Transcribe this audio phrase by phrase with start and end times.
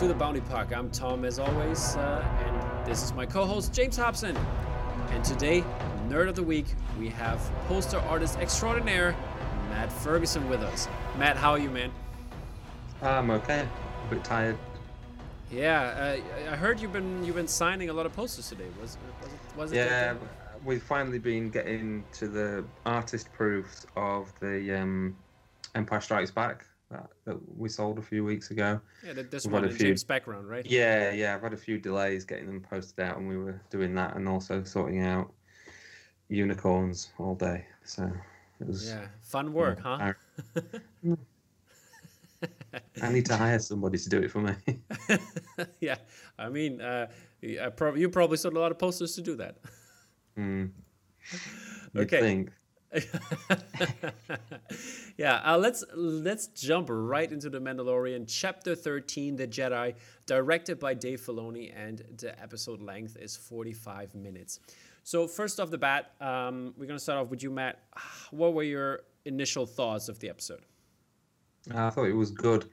[0.00, 0.74] to the Bounty Park.
[0.74, 4.34] I'm Tom, as always, uh, and this is my co host, James Hobson.
[5.10, 5.62] And today,
[6.08, 6.64] Nerd of the Week,
[6.98, 7.38] we have
[7.68, 9.14] poster artist extraordinaire,
[9.68, 10.88] Matt Ferguson, with us.
[11.18, 11.92] Matt, how are you, man?
[13.02, 13.68] I'm okay.
[14.06, 14.56] A bit tired.
[15.52, 15.82] Yeah,
[16.48, 18.68] uh, I heard you've been you've been signing a lot of posters today.
[18.80, 19.58] Was was it?
[19.58, 20.14] Was it yeah,
[20.64, 25.14] we've finally been getting to the artist proofs of the um,
[25.74, 28.80] Empire Strikes Back that, that we sold a few weeks ago.
[29.04, 30.66] Yeah, this We've one in few, James' background, right?
[30.66, 31.34] Yeah, yeah.
[31.34, 34.28] I've had a few delays getting them posted out, and we were doing that, and
[34.28, 35.32] also sorting out
[36.28, 37.64] unicorns all day.
[37.84, 38.10] So
[38.60, 40.12] it was yeah, fun work, huh?
[43.02, 44.54] I need to hire somebody to do it for me.
[45.80, 45.96] yeah,
[46.38, 47.08] I mean, uh,
[47.42, 49.56] I prob- you probably sold a lot of posters to do that.
[50.38, 50.70] Mm.
[51.96, 52.46] okay.
[55.16, 59.94] yeah, uh, let's let's jump right into the Mandalorian, chapter thirteen, the Jedi,
[60.26, 64.58] directed by Dave Filoni, and the episode length is forty-five minutes.
[65.04, 67.82] So first off the bat, um, we're gonna start off with you, Matt.
[68.32, 70.62] What were your initial thoughts of the episode?
[71.72, 72.70] I thought it was good.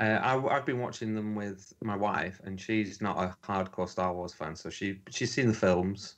[0.00, 4.14] Uh, I, have been watching them with my wife, and she's not a hardcore Star
[4.14, 6.16] Wars fan, so she she's seen the films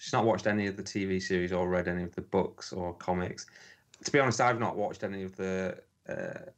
[0.00, 2.94] she's not watched any of the TV series or read any of the books or
[2.94, 3.44] comics.
[4.02, 6.50] To be honest, I've not watched any of the uh,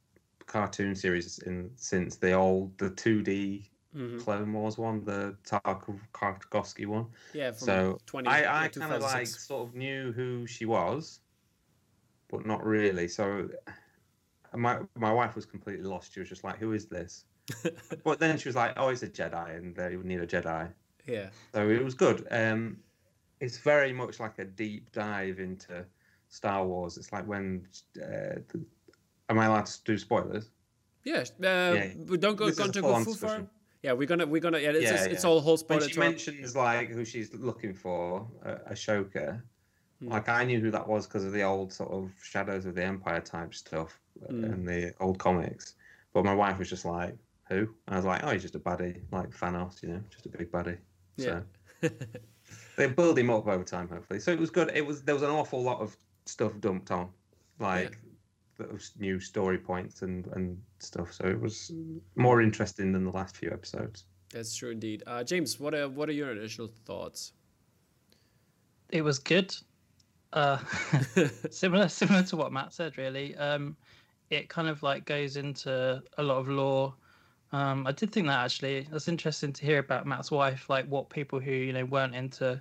[0.45, 4.19] cartoon series in since the old the two D mm-hmm.
[4.19, 7.07] Clone Wars one, the Tartakovsky one.
[7.33, 11.19] Yeah, so 20, I, I kind of like sort of knew who she was,
[12.29, 13.09] but not really.
[13.09, 13.49] So
[14.55, 16.13] my my wife was completely lost.
[16.13, 17.25] She was just like, "Who is this?"
[18.05, 20.69] but then she was like, "Oh, it's a Jedi, and they need a Jedi."
[21.05, 21.27] Yeah.
[21.53, 22.25] So it was good.
[22.31, 22.77] Um,
[23.43, 25.85] it's very much like a deep dive into
[26.29, 26.97] Star Wars.
[26.97, 27.67] It's like when
[28.01, 28.63] uh, the,
[29.29, 30.49] am I allowed to do spoilers?
[31.03, 31.87] Yeah, uh, yeah.
[32.07, 33.45] we don't go, going to go too far.
[33.81, 34.69] Yeah, we're gonna we're gonna yeah.
[34.69, 35.29] It's, yeah, it's, yeah.
[35.29, 35.81] all whole spoiler.
[35.81, 39.41] When she mentions like who she's looking for, uh, Ahsoka.
[39.99, 40.07] Hmm.
[40.07, 42.85] Like I knew who that was because of the old sort of Shadows of the
[42.85, 44.45] Empire type stuff hmm.
[44.45, 45.75] and the old comics.
[46.13, 47.17] But my wife was just like,
[47.49, 50.25] "Who?" And I was like, "Oh, he's just a baddie, like Thanos, you know, just
[50.27, 50.77] a big baddie."
[51.17, 51.41] Yeah.
[51.81, 51.89] So.
[52.75, 54.19] they build him up over time, hopefully.
[54.19, 54.71] So it was good.
[54.73, 55.95] It was there was an awful lot of
[56.25, 57.09] stuff dumped on,
[57.59, 57.99] like
[58.59, 58.65] yeah.
[58.65, 61.13] those new story points and and stuff.
[61.13, 61.71] So it was
[62.15, 64.05] more interesting than the last few episodes.
[64.31, 65.03] That's true indeed.
[65.05, 67.33] Uh, James, what are what are your initial thoughts?
[68.89, 69.55] It was good.
[70.31, 70.57] Uh,
[71.51, 73.35] similar similar to what Matt said, really.
[73.35, 73.77] Um,
[74.29, 76.95] it kind of like goes into a lot of lore
[77.53, 78.87] um, I did think that actually.
[78.91, 82.59] That's interesting to hear about Matt's wife, like what people who you know weren't into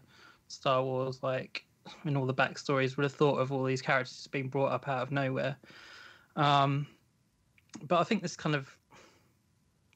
[0.49, 1.65] Star Wars, like
[2.05, 5.03] in all the backstories, would have thought of all these characters being brought up out
[5.03, 5.57] of nowhere.
[6.37, 6.87] Um,
[7.89, 8.77] but I think this kind of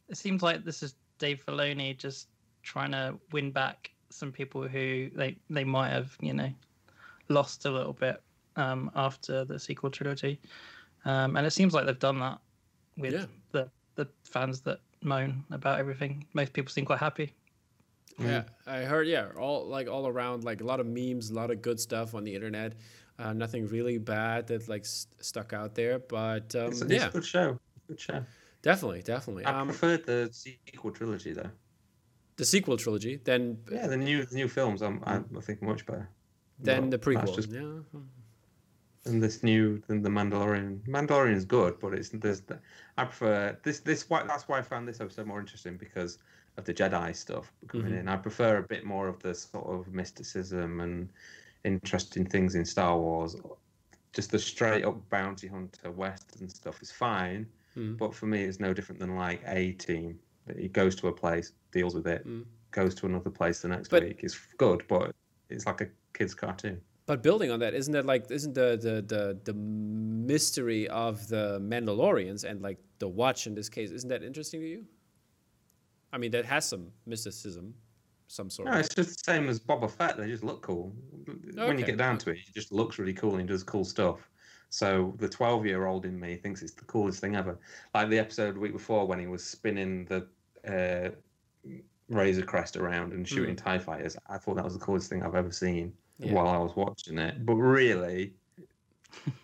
[0.08, 2.28] it seems like this is Dave Filoni just
[2.62, 6.50] trying to win back some people who they they might have you know
[7.28, 8.22] lost a little bit
[8.56, 10.40] um, after the sequel trilogy,
[11.04, 12.38] um, and it seems like they've done that
[12.96, 13.26] with yeah.
[13.52, 16.26] the the fans that moan about everything.
[16.32, 17.34] Most people seem quite happy.
[18.18, 18.44] Yeah.
[18.66, 19.06] I heard.
[19.08, 22.14] Yeah, all like all around, like a lot of memes, a lot of good stuff
[22.14, 22.74] on the internet.
[23.18, 27.08] Uh, nothing really bad that like st- stuck out there, but um, it's, a, yeah,
[27.08, 27.58] a good show.
[27.88, 28.24] Good show.
[28.62, 29.44] Definitely, definitely.
[29.44, 31.50] I um, preferred the sequel trilogy though.
[32.36, 34.82] The sequel trilogy, then yeah, the new the new films.
[34.82, 36.08] I'm I, I think much better.
[36.58, 37.34] Then the prequel.
[37.34, 38.00] Just, yeah
[39.06, 40.80] than this new than the Mandalorian.
[40.86, 42.42] Mandalorian is good, but it's there's
[42.98, 46.18] I prefer this this why that's why I found this episode more interesting because
[46.58, 48.00] of the Jedi stuff coming mm-hmm.
[48.00, 48.08] in.
[48.08, 51.08] I prefer a bit more of the sort of mysticism and
[51.64, 53.36] interesting things in Star Wars.
[54.12, 57.96] Just the straight up bounty hunter western stuff is fine, mm.
[57.96, 60.18] but for me it's no different than like a team.
[60.56, 62.44] He goes to a place, deals with it, mm.
[62.70, 64.20] goes to another place the next but, week.
[64.22, 65.14] It's good, but
[65.50, 66.80] it's like a kid's cartoon.
[67.06, 71.60] But building on that, isn't that like isn't the the the the mystery of the
[71.60, 74.84] Mandalorians and like the watch in this case, isn't that interesting to you?
[76.12, 77.74] I mean, that has some mysticism,
[78.26, 78.68] some sort.
[78.68, 80.16] No, it's just the same as Boba Fett.
[80.16, 80.92] They just look cool.
[81.28, 81.68] Okay.
[81.68, 83.84] When you get down to it, it just looks really cool and he does cool
[83.84, 84.28] stuff.
[84.70, 87.56] So the twelve-year-old in me thinks it's the coolest thing ever.
[87.94, 90.26] Like the episode the week before when he was spinning the
[90.66, 91.10] uh,
[92.08, 93.62] Razor Crest around and shooting mm.
[93.62, 94.16] Tie fighters.
[94.28, 96.32] I thought that was the coolest thing I've ever seen yeah.
[96.32, 97.44] while I was watching it.
[97.44, 98.32] But really,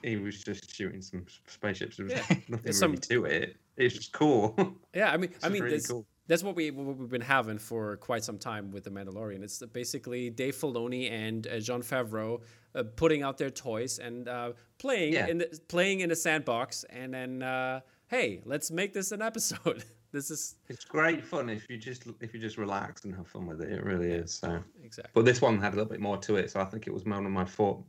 [0.02, 1.96] he was just shooting some spaceships.
[1.96, 2.36] There was yeah.
[2.48, 2.92] nothing some...
[2.92, 3.56] really to it.
[3.76, 4.54] It's just cool.
[4.94, 6.04] Yeah, I mean, I mean, really cool.
[6.26, 9.42] that's what we what we've been having for quite some time with the Mandalorian.
[9.42, 12.42] It's basically Dave Filoni and uh, Jon Favreau
[12.74, 15.28] uh, putting out their toys and uh, playing yeah.
[15.28, 19.84] in the, playing in a sandbox, and then uh, hey, let's make this an episode.
[20.12, 23.46] This is It's great fun if you just if you just relax and have fun
[23.46, 23.72] with it.
[23.72, 24.34] It really is.
[24.34, 25.10] So, exactly.
[25.14, 27.04] but this one had a little bit more to it, so I think it was
[27.04, 27.82] one of my four,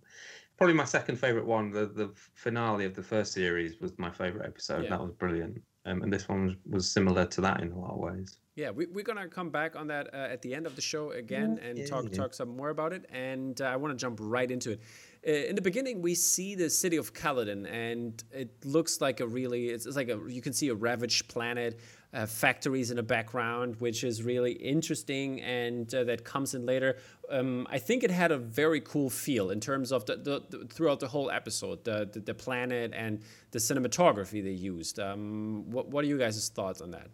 [0.57, 1.69] probably my second favorite one.
[1.69, 4.85] The the finale of the first series was my favorite episode.
[4.85, 4.91] Yeah.
[4.91, 5.61] That was brilliant.
[5.85, 8.37] Um, and this one was, was similar to that in a lot of ways.
[8.55, 11.11] Yeah, we, we're gonna come back on that uh, at the end of the show
[11.11, 12.17] again and yeah, talk yeah.
[12.17, 13.05] talk some more about it.
[13.11, 14.81] And uh, I want to jump right into it.
[15.27, 19.27] Uh, in the beginning, we see the city of Calodan, and it looks like a
[19.27, 21.79] really it's, it's like a you can see a ravaged planet,
[22.13, 26.97] uh, factories in the background, which is really interesting, and uh, that comes in later.
[27.29, 30.65] Um, I think it had a very cool feel in terms of the, the, the
[30.65, 33.21] throughout the whole episode, the, the the planet and
[33.51, 34.99] the cinematography they used.
[34.99, 37.09] Um, what what are you guys' thoughts on that?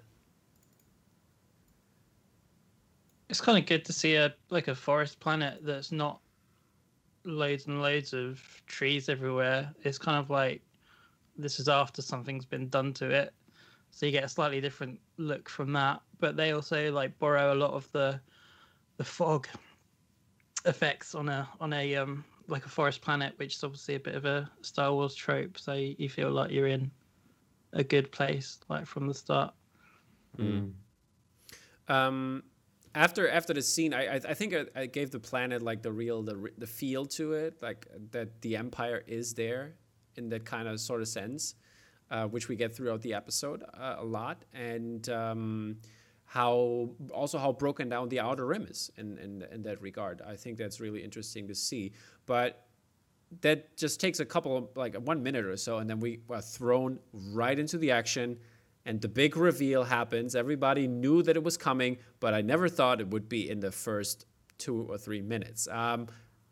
[3.29, 6.19] It's kind of good to see a like a forest planet that's not
[7.23, 9.73] loads and loads of trees everywhere.
[9.83, 10.61] It's kind of like
[11.37, 13.33] this is after something's been done to it,
[13.91, 16.01] so you get a slightly different look from that.
[16.19, 18.19] But they also like borrow a lot of the
[18.97, 19.47] the fog
[20.65, 24.15] effects on a on a um like a forest planet, which is obviously a bit
[24.15, 25.57] of a Star Wars trope.
[25.57, 26.91] So you, you feel like you're in
[27.73, 29.53] a good place, like from the start.
[30.37, 30.73] Mm.
[31.89, 32.43] um
[32.95, 35.91] after after the scene i i, I think I, I gave the planet like the
[35.91, 39.73] real the the feel to it like that the empire is there
[40.15, 41.55] in that kind of sort of sense
[42.11, 45.77] uh, which we get throughout the episode uh, a lot and um
[46.25, 50.21] how also how broken down the outer rim is in, in in that regard.
[50.21, 51.93] I think that's really interesting to see
[52.27, 52.67] but
[53.41, 56.41] that just takes a couple of like one minute or so and then we are
[56.41, 56.99] thrown
[57.33, 58.37] right into the action
[58.85, 60.35] and the big reveal happens.
[60.35, 63.71] Everybody knew that it was coming but i never thought it would be in the
[63.71, 64.27] first
[64.59, 65.67] two or three minutes.
[65.67, 66.07] Um,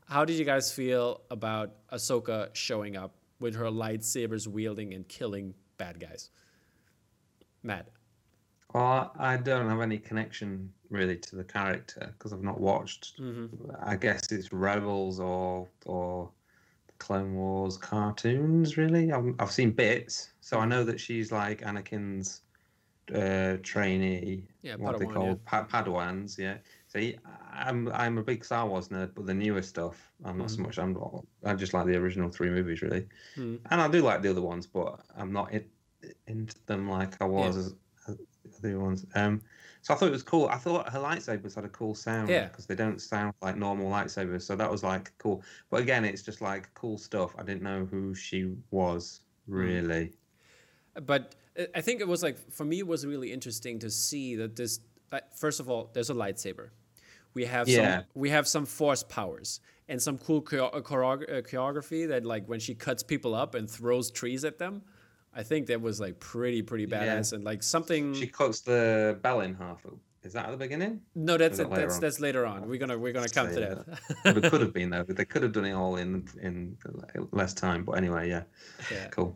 [0.08, 5.54] how did you guys feel about ahsoka showing up with her lightsabers wielding and killing
[5.78, 6.30] bad guys
[7.64, 7.88] matt
[8.74, 13.20] Well, I don't have any connection really to the character because I've not watched.
[13.84, 16.30] I guess it's Rebels or or
[17.00, 18.78] Clone Wars cartoons.
[18.78, 22.42] Really, I've, I've seen bits, so I know that she's like Anakin's
[23.14, 24.44] uh, trainee.
[24.62, 26.38] Yeah, what they Padawan, call pa- Padawans.
[26.38, 26.58] Yeah.
[26.88, 27.18] So he,
[27.58, 30.78] I'm I'm a big Star Wars nerd, but the newer stuff, I'm not so much.
[30.80, 33.60] I'm not, I just like the original three movies really, Mhm.
[33.72, 35.66] and I do like the other ones, but I'm not in,
[36.28, 37.76] into them like I was as,
[38.08, 38.18] as
[38.62, 39.06] the other ones.
[39.16, 39.42] Um,
[39.82, 40.48] so I thought it was cool.
[40.50, 42.48] I thought her lightsabers had a cool sound Yeah.
[42.48, 44.42] because they don't sound like normal lightsabers.
[44.42, 45.44] So that was like cool.
[45.70, 47.36] But again, it's just like cool stuff.
[47.38, 50.14] I didn't know who she was really.
[51.06, 54.36] but I- I think it was like for me it was really interesting to see
[54.36, 54.80] that this
[55.12, 56.70] uh, first of all there's a lightsaber
[57.38, 57.78] we have Yeah.
[58.00, 59.50] some we have some force powers
[59.90, 64.08] and some cool uh, uh, choreography that like when she cuts people up and throws
[64.20, 64.82] trees at them
[65.42, 66.98] I think that was like pretty pretty Yeah.
[66.98, 68.82] badass and like something She cuts the
[69.26, 69.82] bell in half.
[70.28, 70.94] Is that at the beginning?
[71.30, 72.02] no that's that that's on?
[72.04, 73.62] that's later on we're gonna we're gonna come to Say
[74.26, 75.06] that it could have been though.
[75.20, 76.10] They could have done it all in
[76.48, 76.56] in
[77.40, 77.82] less time.
[77.88, 78.44] But anyway, yeah,
[78.96, 79.32] yeah cool.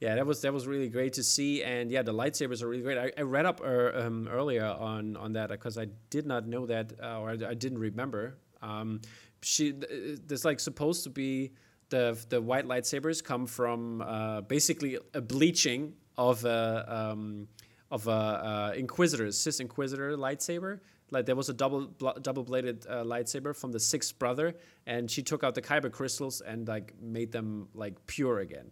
[0.00, 2.82] Yeah, that was that was really great to see, and yeah, the lightsabers are really
[2.82, 2.96] great.
[2.96, 6.64] I, I read up er, um, earlier on on that because I did not know
[6.66, 8.38] that, uh, or I, I didn't remember.
[8.62, 9.02] Um,
[9.42, 11.52] she th- there's like supposed to be
[11.90, 17.46] the the white lightsabers come from uh, basically a bleaching of a um,
[17.90, 20.80] of a uh, inquisitor, cis inquisitor lightsaber.
[21.10, 24.54] Like there was a double bl- double bladed uh, lightsaber from the sixth brother,
[24.86, 28.70] and she took out the kyber crystals and like made them like pure again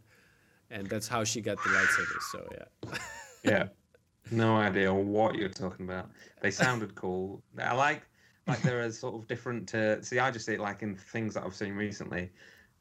[0.71, 2.23] and that's how she got the lightsabers.
[2.33, 2.99] So yeah,
[3.45, 3.69] Yeah,
[4.31, 6.11] no idea what you're talking about.
[6.43, 7.43] They sounded cool.
[7.59, 8.03] I like
[8.47, 9.75] like there are sort of different.
[9.75, 12.31] Uh, see, I just see it like in things that I've seen recently.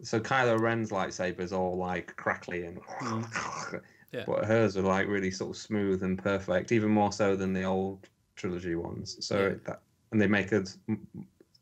[0.02, 2.80] So Kylo Ren's lightsabers all like crackly and,
[4.14, 4.24] Yeah.
[4.26, 7.64] but hers are like really sort of smooth and perfect, even more so than the
[7.64, 9.18] old trilogy ones.
[9.26, 9.46] So Yeah.
[9.48, 9.82] it- that
[10.14, 10.64] and they make a,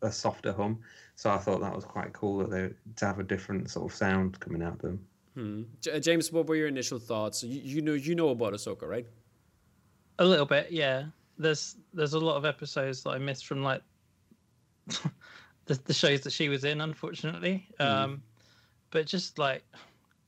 [0.04, 0.80] a softer hum.
[1.16, 3.96] So I thought that was quite cool that they to have a different sort of
[3.98, 5.04] sound coming out of them.
[5.36, 5.64] Hmm.
[5.82, 7.44] J- James, what were your initial thoughts?
[7.44, 9.06] You, you know you know about Ahsoka, right?
[10.20, 11.06] A little bit, yeah.
[11.38, 13.82] There's there's a lot of episodes that I missed from like
[15.66, 17.68] the, the shows that she was in, unfortunately.
[17.80, 18.24] Um,
[18.92, 19.64] but just like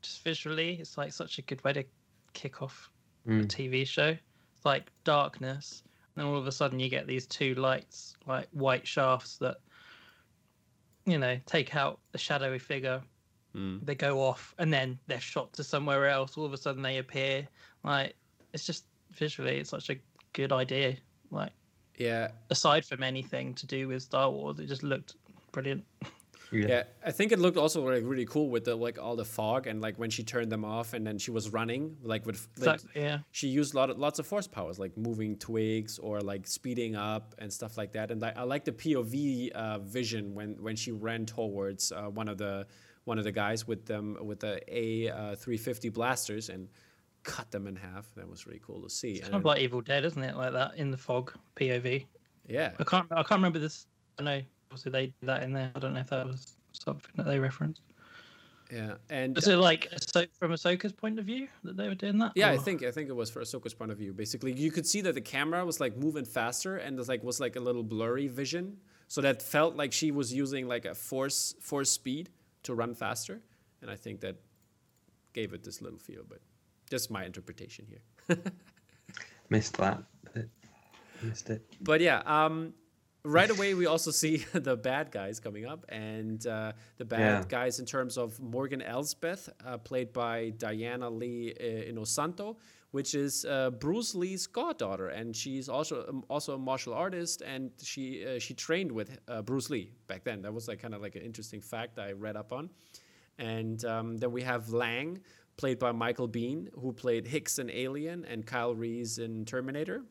[0.01, 1.83] just visually, it's like such a good way to
[2.33, 2.89] kick off
[3.25, 3.45] a Mm.
[3.47, 4.09] TV show.
[4.55, 5.83] It's like darkness,
[6.15, 9.57] and then all of a sudden you get these two lights, like white shafts that
[11.05, 13.01] you know take out the shadowy figure.
[13.57, 13.85] Mm.
[13.85, 16.37] They go off, and then they're shot to somewhere else.
[16.37, 17.47] All of a sudden they appear.
[17.83, 18.15] Like
[18.53, 19.97] it's just visually, it's such a
[20.33, 20.97] good idea.
[21.31, 21.51] Like
[21.97, 25.15] Yeah, aside from anything to do with Star Wars, it just looked
[25.51, 25.83] brilliant.
[26.51, 26.67] Yeah.
[26.67, 29.67] Yeah, I think it looked also like really cool with the like all the fog
[29.67, 32.75] and like when she turned them off and then she was running like with like,
[32.75, 33.17] Exactly, yeah.
[33.31, 36.95] she used a lot of, lots of force powers like moving twigs or like speeding
[36.95, 40.77] up and stuff like that and I, I like the POV uh, vision when when
[40.77, 42.65] she ran towards uh, one of the
[43.07, 46.67] one of the guys with them with the A uh, 350 blasters and
[47.23, 50.05] cut them in half that was really cool to see Kind of like Evil Dead,
[50.05, 50.35] isn't it?
[50.35, 52.05] Like that in the fog POV.
[52.47, 53.07] yeah I can't.
[53.11, 53.87] I can't remember this.
[54.19, 54.41] I know.
[54.71, 55.71] Obviously, they did that in there.
[55.75, 57.81] I don't know if that was something that they referenced.
[58.71, 62.17] yeah and Was it like Ahso- from Ahsoka's point of view that they were doing
[62.17, 62.33] that?
[62.35, 64.11] Yeah, I think I think it was for Ahsoka's point of view.
[64.11, 67.39] Basically, you could see that the camera was like moving faster, and there's like was
[67.39, 71.55] like a little blurry vision, so that felt like she was using like a force
[71.61, 72.29] force speed
[72.67, 73.41] to run faster,
[73.81, 74.35] and I think that
[75.33, 76.23] gave it this little feel.
[76.27, 76.39] But
[76.89, 78.37] just my interpretation here.
[79.49, 80.03] Missed that.
[81.23, 81.61] Missed it.
[81.81, 82.73] But yeah, um,
[83.23, 87.43] right away we also see the bad guys coming up, and uh, the bad Yeah.
[87.47, 92.57] guys in terms of Morgan Elsbeth, uh, played by Diana Lee uh, Inosanto,
[92.97, 97.69] which is uh, Bruce Lee's goddaughter, and she's also um, also a martial artist, and
[97.91, 100.41] she uh, she trained with uh, Bruce Lee back then.
[100.41, 102.71] That was like kind of like an interesting fact I read up on.
[103.37, 105.19] And um, then we have Lang,
[105.57, 110.01] played by Michael Biehn, who played Hicks in Alien and Kyle Reese in Terminator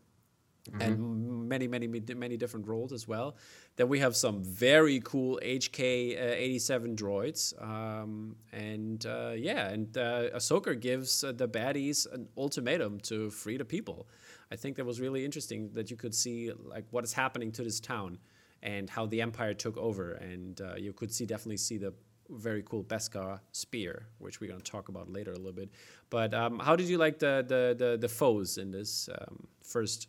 [0.80, 3.36] and many, many, many many different roles as well.
[3.76, 7.60] Then we have some very cool HK uh, 87 droids.
[7.62, 13.56] Um, and uh, yeah, and uh, Ahsoka gives uh, the baddies an ultimatum to free
[13.56, 14.08] the people.
[14.50, 17.62] I think that was really interesting that you could see like what is happening to
[17.62, 18.18] this town
[18.62, 20.12] and how the Empire took over.
[20.12, 21.92] And uh, you could see definitely see the
[22.30, 25.70] very cool Beskar spear, which we're going to talk about later a little bit.
[26.10, 30.08] But um, how did you like the, the, the, the foes in this um, first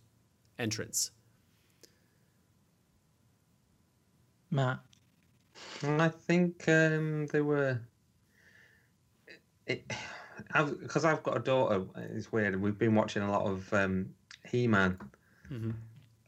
[0.59, 1.11] entrance.
[4.51, 4.79] Matt.
[5.83, 7.79] I think um, they were.
[9.65, 9.91] It,
[10.79, 11.83] because I've got a daughter.
[12.13, 12.59] It's weird.
[12.61, 14.13] We've been watching a lot of um,
[14.45, 14.97] He-Man,
[15.51, 15.73] Mhm.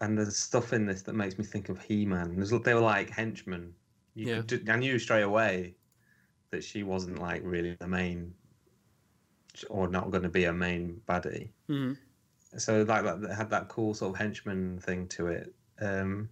[0.01, 2.37] and there's stuff in this that makes me think of He-Man.
[2.63, 3.73] They were like henchmen.
[4.15, 4.41] You Yeah.
[4.41, 5.75] could, I knew straight away
[6.51, 8.33] that she wasn't like really the main,
[9.69, 11.49] or not going to be a main baddie.
[11.69, 11.97] Mhm.
[12.57, 15.53] So like that, had that cool sort of henchman thing to it.
[15.79, 16.29] Um,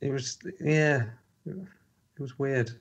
[0.00, 1.04] it was yeah,
[1.46, 1.56] it
[2.18, 2.72] was weird.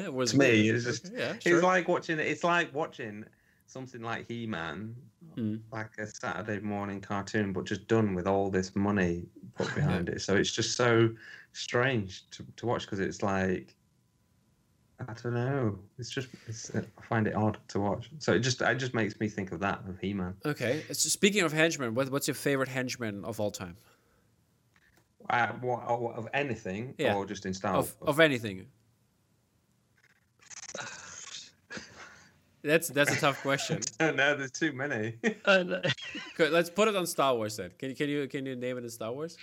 [0.00, 0.76] it was to me, weird.
[0.76, 3.24] it's just yeah, it's like watching it's like watching
[3.66, 4.94] something like He Man,
[5.36, 5.60] Mm.
[5.70, 10.20] like a Saturday morning cartoon, but just done with all this money put behind it.
[10.20, 11.10] So it's just so
[11.52, 13.76] strange to, to watch because it's like
[15.00, 15.78] I don't know.
[15.98, 18.10] It's just it's, I find it odd to watch.
[18.18, 20.34] So it just it just makes me think of that of He Man.
[20.44, 20.82] Okay.
[20.88, 23.76] So speaking of henchmen, what, what's your favorite henchman of all time?
[25.30, 27.14] Uh, what, or of anything Yeah.
[27.14, 28.08] or just in Star Of, Wars?
[28.08, 28.66] of anything?
[32.64, 33.78] That's that's a tough question.
[34.00, 34.16] I don't.
[34.16, 35.14] There's too many.
[35.44, 35.64] Uh.
[36.36, 37.70] Good, let's put it on Star Wars then.
[37.78, 39.36] Can you can you can you name it in Star Wars?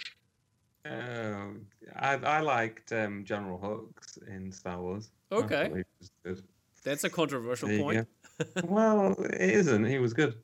[0.86, 5.12] Um, I I liked um, General Hux in Star Wars.
[5.32, 5.68] Okay.
[5.70, 6.44] thought he was good.
[6.84, 8.08] That's a controversial There point.
[8.64, 9.86] well, it isn't.
[9.86, 10.36] He was good.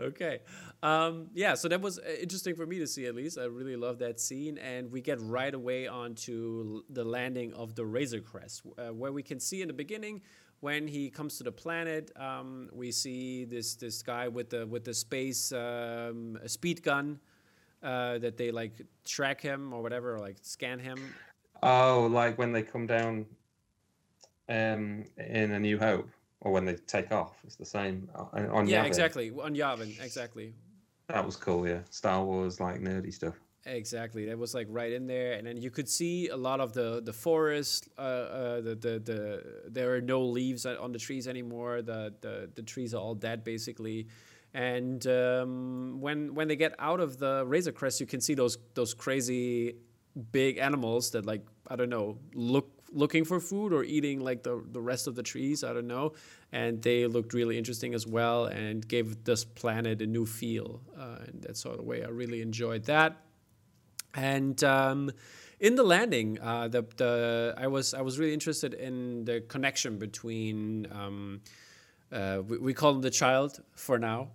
[0.00, 0.40] Okay.
[0.82, 3.38] Um, yeah, so that was uh, interesting for me to see at least.
[3.38, 4.56] I really love that scene.
[4.58, 9.22] And we get right away onto the landing of the Razor Crest, uh, where we
[9.22, 10.22] can see in the beginning
[10.60, 14.84] when he comes to the planet, um, we see this this guy with the with
[14.84, 17.18] the space um, speed gun
[17.82, 18.72] uh, that they like
[19.04, 20.98] track him or whatever, or like scan him.
[21.62, 23.26] Oh, like when they come down
[24.50, 26.08] um, in A New Hope,
[26.40, 27.38] or when they take off.
[27.44, 28.86] It's the same on, on yeah, Yavin.
[28.86, 29.30] exactly.
[29.30, 30.52] On Yavin, exactly.
[31.08, 31.66] That was cool.
[31.66, 33.34] Yeah, Star Wars like nerdy stuff.
[33.66, 36.72] Exactly, that was like right in there, and then you could see a lot of
[36.72, 37.88] the the forest.
[37.98, 41.82] Uh, uh, the, the the there are no leaves on the trees anymore.
[41.82, 44.08] The the the trees are all dead basically,
[44.54, 48.56] and um, when when they get out of the Razor Crest, you can see those
[48.74, 49.76] those crazy
[50.32, 54.62] big animals that like I don't know look looking for food or eating like the
[54.72, 55.64] the rest of the trees.
[55.64, 56.14] I don't know,
[56.52, 60.80] and they looked really interesting as well and gave this planet a new feel.
[60.98, 63.16] Uh, and that sort of way, I really enjoyed that.
[64.14, 65.12] And um,
[65.60, 69.98] in the landing, uh, the the I was I was really interested in the connection
[69.98, 71.40] between um,
[72.12, 74.30] uh, we, we call him the child for now,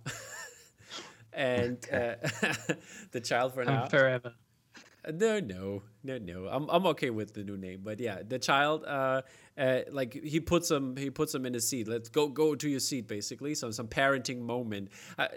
[1.32, 2.14] and uh,
[3.10, 3.86] the child for now.
[3.86, 4.34] Forever.
[5.12, 6.46] No, no, no, no.
[6.46, 8.84] I'm I'm okay with the new name, but yeah, the child.
[8.84, 9.22] Uh,
[9.56, 11.88] uh, like he puts him, he puts him in his seat.
[11.88, 13.54] Let's go, go to your seat, basically.
[13.54, 14.90] So some parenting moment.
[15.16, 15.28] Uh,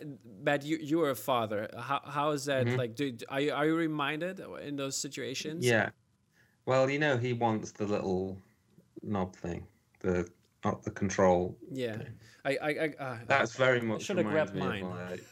[0.44, 1.70] Matt, you you are a father.
[1.78, 2.68] How how is that?
[2.68, 5.66] Like, do, are you are you reminded in those situations?
[5.66, 5.90] Yeah.
[6.66, 8.38] Well, you know, he wants the little
[9.02, 9.66] knob thing,
[10.02, 10.30] the
[10.64, 11.58] not the control.
[11.72, 11.98] Yeah,
[12.46, 14.84] I, I, I uh, That's very much should have grabbed of, mine.
[14.84, 15.24] like,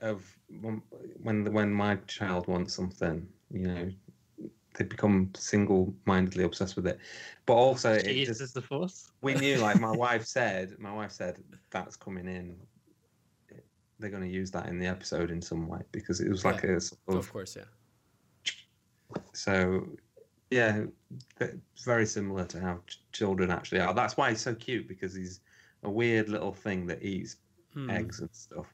[0.00, 0.24] of
[0.60, 0.82] when
[1.22, 3.90] when when my child wants something, you know,
[4.76, 6.98] they become single-mindedly obsessed with it.
[7.46, 9.10] But also, it Jesus just, the force.
[9.22, 11.38] we knew, like my wife said, my wife said
[11.70, 12.56] that's coming in.
[13.98, 16.64] They're going to use that in the episode in some way because it was like
[16.64, 19.16] a sort of of course, yeah.
[19.32, 19.86] so
[20.50, 20.84] yeah,
[21.84, 23.94] very similar to how ch- children actually are.
[23.94, 25.40] That's why he's so cute because he's
[25.82, 27.36] a weird little thing that eats
[27.72, 27.90] Hmm.
[27.90, 28.72] eggs and stuff.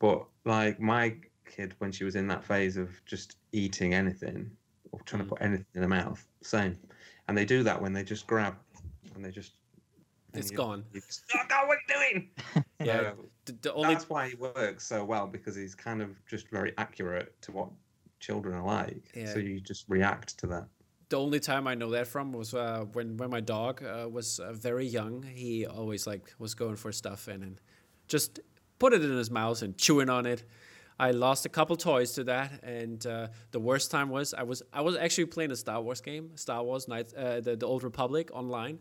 [0.00, 1.16] But like my
[1.54, 4.50] kid, when she was in that phase of just eating anything
[4.90, 5.26] or trying Mm.
[5.26, 6.78] to put anything in her mouth, same.
[7.28, 8.56] And they do that when they just grab
[9.14, 9.52] and they just.
[10.34, 10.84] and It's you- gone.
[10.92, 12.30] You just, oh, God, what are you doing?
[12.80, 16.10] Yeah, So The, the only that's why he works so well because he's kind of
[16.26, 17.68] just very accurate to what
[18.18, 19.04] children are like.
[19.14, 19.26] Yeah.
[19.32, 20.66] So you just react to that.
[21.10, 24.40] the only time I know that from was uh, when when my dog uh, was
[24.40, 25.22] uh, very young.
[25.22, 27.58] He always like was going for stuff and then
[28.08, 28.40] just
[28.78, 30.42] put it in his mouth and chewing on it.
[31.02, 34.62] I lost a couple toys to that, and uh, the worst time was I was
[34.72, 37.82] I was actually playing a Star Wars game, Star Wars Knights, uh, the the Old
[37.82, 38.78] Republic online,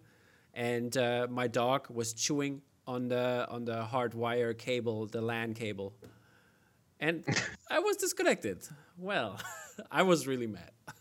[0.54, 5.96] and uh, my dog was chewing on the on the hardwire cable, the LAN cable,
[7.00, 7.24] and
[7.72, 8.68] I was disconnected.
[9.00, 9.40] Well,
[9.92, 10.72] I was really mad.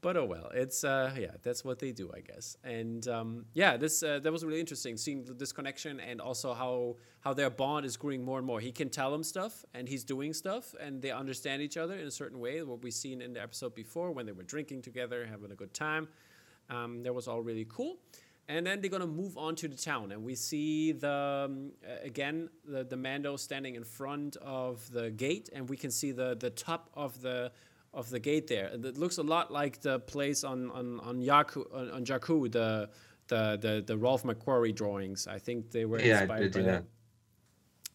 [0.00, 2.56] But oh well, it's uh yeah, that's what they do, I guess.
[2.62, 6.96] And um, yeah, this uh, that was really interesting seeing this connection and also how
[7.20, 8.60] how their bond is growing more and more.
[8.60, 12.06] He can tell him stuff, and he's doing stuff, and they understand each other in
[12.06, 12.62] a certain way.
[12.62, 15.74] What we've seen in the episode before when they were drinking together, having a good
[15.74, 16.08] time.
[16.70, 17.96] Um, that was all really cool.
[18.50, 21.72] And then they're gonna move on to the town, and we see the um,
[22.04, 26.36] again the, the Mando standing in front of the gate, and we can see the
[26.38, 27.50] the top of the
[27.94, 28.66] of the gate there.
[28.72, 32.90] It looks a lot like the place on on on Yaku on, on Jakku, the
[33.28, 35.26] the the the Ralph McQuarrie drawings.
[35.26, 36.66] I think they were Yeah, inspired did, by yeah.
[36.78, 36.84] that.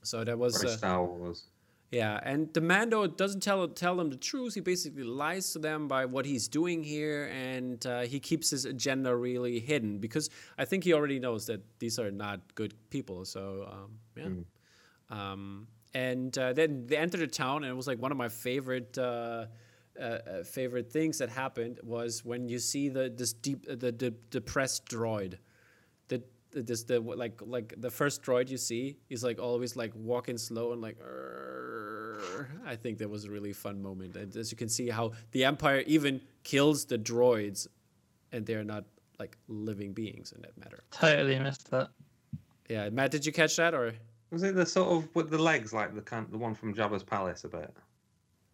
[0.04, 1.46] So that was uh, Star Wars.
[1.92, 4.56] yeah, and the Mando doesn't tell tell them the truth.
[4.56, 8.66] He basically lies to them by what he's doing here, and uh, he keeps his
[8.66, 13.24] agenda really hidden because I think he already knows that these are not good people.
[13.26, 18.00] So um, yeah, um, and uh, then they enter the town, and it was like
[18.02, 18.98] one of my favorite.
[20.00, 23.92] Uh, uh, favorite things that happened was when you see the this deep uh, the,
[23.92, 25.38] the depressed droid
[26.08, 26.20] the
[26.52, 30.38] the- this the like like the first droid you see is like always like walking
[30.38, 30.98] slow and like
[32.66, 35.46] I think that was a really fun moment and as you can see how the
[35.46, 37.68] empire even kills the droids
[38.32, 38.86] and they're not
[39.20, 41.90] like living beings in that matter Totally missed that.
[42.70, 43.94] yeah Matt did you catch that or
[44.32, 47.04] Was it the sort of with the legs like the kind the one from Jabba's
[47.04, 47.72] palace a bit?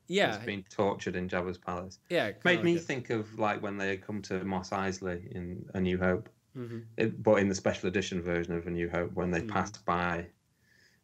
[0.10, 2.00] Yeah It's been tortured in Jabba's palace.
[2.10, 2.82] yeah Made me that.
[2.82, 6.84] think of like when they come to Mos Eisley in A New Hope, Mhm.
[6.98, 9.50] it, but in the special edition version of A New Hope when they Mhm.
[9.50, 10.26] passed by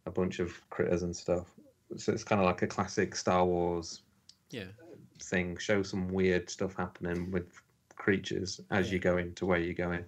[0.08, 1.48] a bunch of critters and stuff.
[1.98, 4.02] So it's kind of like a classic Star Wars
[4.50, 4.66] yeah
[5.22, 5.58] thing.
[5.58, 7.62] Show some weird stuff happening with
[7.96, 8.94] creatures as Yeah.
[8.94, 10.06] you go into where you're going.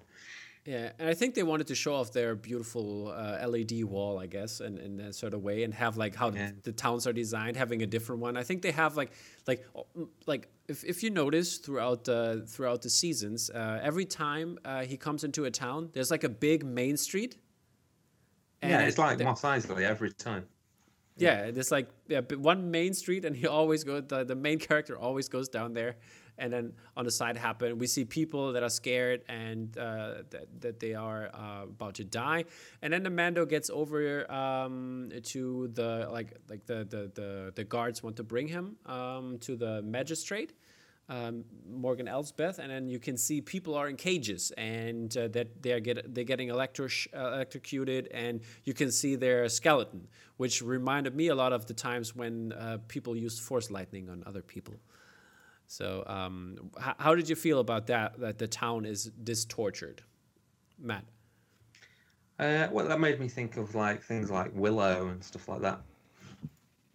[0.67, 4.27] Yeah, and I think they wanted to show off their beautiful uh, LED wall, I
[4.27, 6.51] guess, in, in that sort of way, and have like how Yeah.
[6.63, 8.35] the towns are designed, having a different one.
[8.35, 9.11] I think they have like
[9.47, 9.87] like oh,
[10.25, 14.97] like if, if you notice throughout the throughout the seasons, uh, every time uh, he
[14.97, 17.37] comes into a town, there's like a big main street.
[18.61, 20.47] yeah, it's like Mos Eisley every time.
[21.15, 24.03] yeah, there's like yeah, one main street, and he always goes.
[24.07, 25.95] The, the main character always goes down there,
[26.37, 27.77] and then on the side happen.
[27.77, 32.03] We see people that are scared and uh, that that they are uh, about to
[32.03, 32.45] die,
[32.81, 37.63] and then the Mando gets over um, to the like like the, the the the
[37.63, 40.53] guards want to bring him um, to the magistrate.
[41.09, 45.63] Um, Morgan Elsbeth, and then you can see people are in cages, and uh, that
[45.63, 51.15] they're get they're getting electric uh, electrocuted, and you can see their skeleton, which reminded
[51.15, 54.73] me a lot of the times when uh, people used force lightning on other people.
[55.67, 58.19] So, um, h- how did you feel about that?
[58.19, 60.03] That the town is this tortured,
[60.79, 61.05] Matt?
[62.39, 65.81] Uh, well, that made me think of like things like Willow and stuff like that,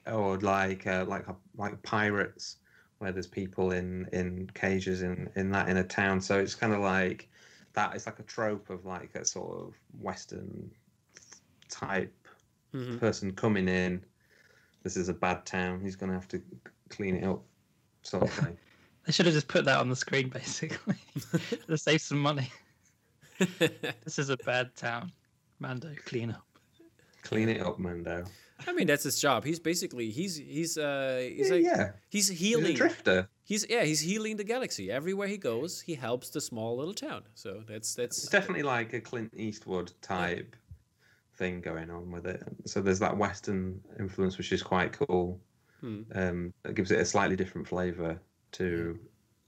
[0.06, 2.58] or like uh, like like pirates,
[2.98, 6.20] where there's people in in cages in in that in a town.
[6.20, 7.30] So it's kind of like
[7.74, 7.94] that.
[7.94, 10.70] It's like a trope of like a sort of Western
[11.68, 12.14] type
[12.72, 13.00] Mhm.
[13.00, 14.04] person coming in.
[14.82, 15.80] This is a bad town.
[15.82, 16.42] He's going to have to
[16.90, 17.44] clean it up,
[18.02, 18.56] sort of thing.
[19.04, 20.94] They should have just put that on the screen, basically,
[21.66, 22.52] to save some money.
[24.04, 25.10] This is a bad town.
[25.58, 26.46] Mando, clean up.
[27.22, 28.24] clean it up, Mando.
[28.64, 29.44] I mean, that's his job.
[29.44, 31.90] He's basically he's he's uh he's Yeah, like yeah.
[32.10, 32.66] he's He's healing.
[32.66, 33.28] a drifter.
[33.42, 35.80] He's yeah, he's healing the galaxy everywhere he goes.
[35.80, 37.24] He helps the small little town.
[37.34, 40.54] So that's that's It's definitely like a Clint Eastwood type
[41.34, 42.40] thing going on with it.
[42.66, 45.40] So there's that Western influence, which is quite cool.
[45.82, 46.02] Hmm.
[46.14, 48.18] Um, it gives it a slightly different flavour
[48.52, 48.98] to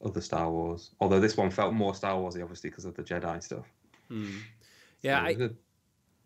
[0.05, 0.90] other Star Wars.
[1.01, 3.66] Although this one felt more Star Warsy, obviously, because of the Jedi stuff.
[5.01, 5.20] yeah.
[5.20, 5.57] So I, good.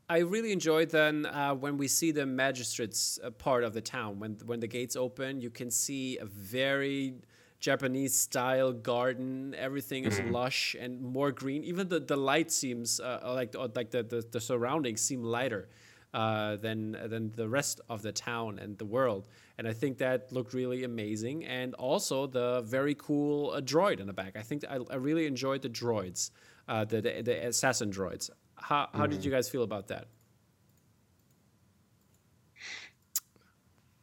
[0.08, 4.18] I really enjoyed then uh, when we see the magistrates uh, part of the town.
[4.18, 7.14] When when the gates open, you can see a very
[7.60, 9.54] Japanese style garden.
[9.58, 11.62] Everything is lush and more green.
[11.64, 15.68] Even the, the light seems uh, like like the, the, the surroundings seem lighter
[16.14, 19.28] uh, than than the rest of the town and the world.
[19.58, 21.44] And I think that looked really amazing.
[21.44, 24.36] And also the very cool uh, droid in the back.
[24.36, 26.30] I think I, I really enjoyed the droids,
[26.68, 28.30] uh, the, the the assassin droids.
[28.54, 30.06] How how did you guys feel about that?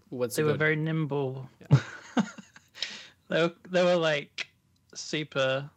[0.10, 1.50] Who wants They were very nimble.
[3.30, 4.48] they were they were like
[4.94, 5.70] super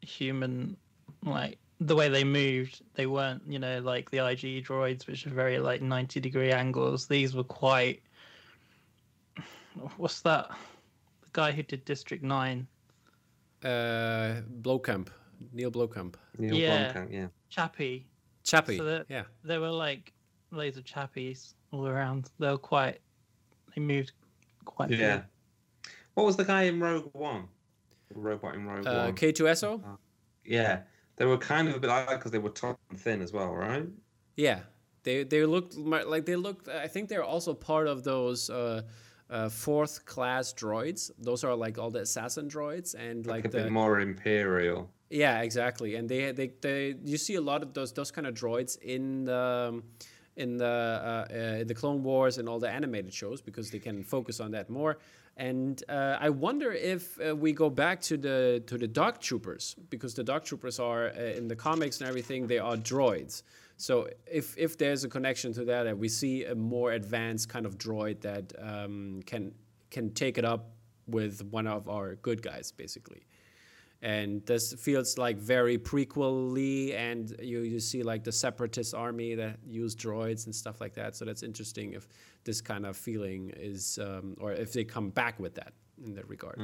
[0.00, 0.76] human,
[1.24, 2.82] like the way they moved.
[2.94, 7.06] They weren't, you know, like the IG droids, which are very like ninety degree angles.
[7.06, 8.02] These were quite.
[9.96, 10.48] What's that?
[11.22, 12.66] The guy who did District Nine,
[13.64, 15.08] uh, Blowkamp,
[15.52, 16.92] Neil Blowkamp, Neil yeah.
[16.92, 17.26] Blomkamp, yeah.
[17.48, 18.06] Chappie.
[18.44, 18.78] Chappie.
[18.78, 20.12] So that- yeah, There were like
[20.50, 22.30] loads of chappies all around.
[22.38, 23.00] They were quite.
[23.74, 24.12] They moved
[24.64, 24.90] quite.
[24.90, 25.22] Yeah.
[26.14, 27.48] What was the guy in Rogue One?
[28.08, 29.14] The robot in Rogue uh, One.
[29.14, 29.82] K2SO.
[30.44, 30.80] Yeah.
[31.18, 33.32] They were kind of a bit like that because they were tall and thin as
[33.32, 33.86] well, right?
[34.36, 34.60] Yeah,
[35.02, 36.68] they they looked like they looked.
[36.68, 38.82] I think they're also part of those uh,
[39.30, 41.10] uh, fourth class droids.
[41.18, 44.88] Those are like all the assassin droids and Like, like a bit the more imperial.
[45.10, 45.96] yeah exactly.
[45.96, 49.24] And they they they you see a lot of those those kind of droids in
[49.24, 49.68] the.
[49.68, 49.82] um,
[50.44, 53.80] in the uh, uh, in the Clone Wars and all the animated shows because they
[53.80, 54.98] can focus on that more.
[55.36, 59.74] And uh, I wonder if uh, we go back to the to the Dark Troopers
[59.90, 63.42] because the Dark Troopers are uh, in the comics and everything they are droids.
[63.78, 67.64] So if if there's a connection to that, and we see a more advanced kind
[67.64, 69.54] of droid that um, can
[69.90, 70.72] can take it up
[71.06, 73.22] with one of our good guys, basically.
[74.02, 79.58] And this feels like very prequel-y and you, you see like the separatist army that
[79.66, 81.16] use droids and stuff like that.
[81.16, 82.06] So that's interesting if
[82.44, 85.72] this kind of feeling is um, or if they come back with that
[86.04, 86.58] in that regard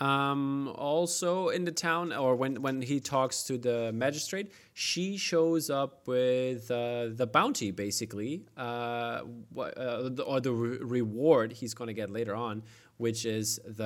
[0.00, 5.70] um, also in the town or when, when he talks to the magistrate she shows
[5.70, 9.22] up with uh, the bounty basically uh,
[9.58, 12.62] uh, or the re- reward he's going to get later on
[13.00, 13.84] which is the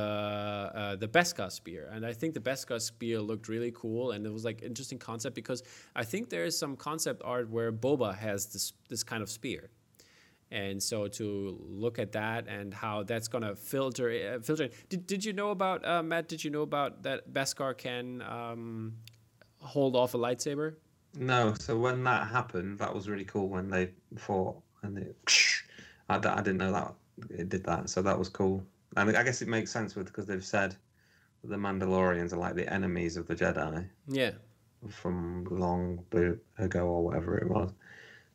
[0.74, 1.88] uh, the Beskar spear.
[1.92, 5.37] And I think the Beskar spear looked really cool and it was like interesting concept
[5.37, 5.62] because
[5.94, 9.70] I think there is some concept art where Boba has this this kind of spear
[10.55, 14.69] and so to look at that and how that's going to filter uh, filter.
[14.88, 16.29] Did, did you know about uh, Matt?
[16.29, 18.95] Did you know about that Beskar can um,
[19.59, 20.77] hold off a lightsaber?
[21.17, 25.17] No, so when that happened, that was really cool when they fought and it.
[26.09, 26.95] I didn't know that
[27.31, 28.64] it did that, so that was cool.
[28.97, 30.77] And I guess it makes sense with because they've said
[31.43, 34.33] that the Mandalorians are like the enemies of the Jedi Yeah,
[34.88, 36.05] from long
[36.59, 37.73] ago or whatever it was.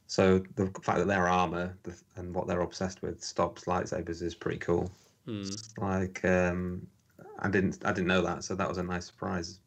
[0.09, 1.77] So the fact that their armor
[2.15, 4.91] and what they're obsessed with stops lightsabers is pretty cool.
[5.25, 5.43] Hmm.
[5.77, 6.87] Like um,
[7.37, 9.59] I didn't I didn't know that, so that was a nice surprise.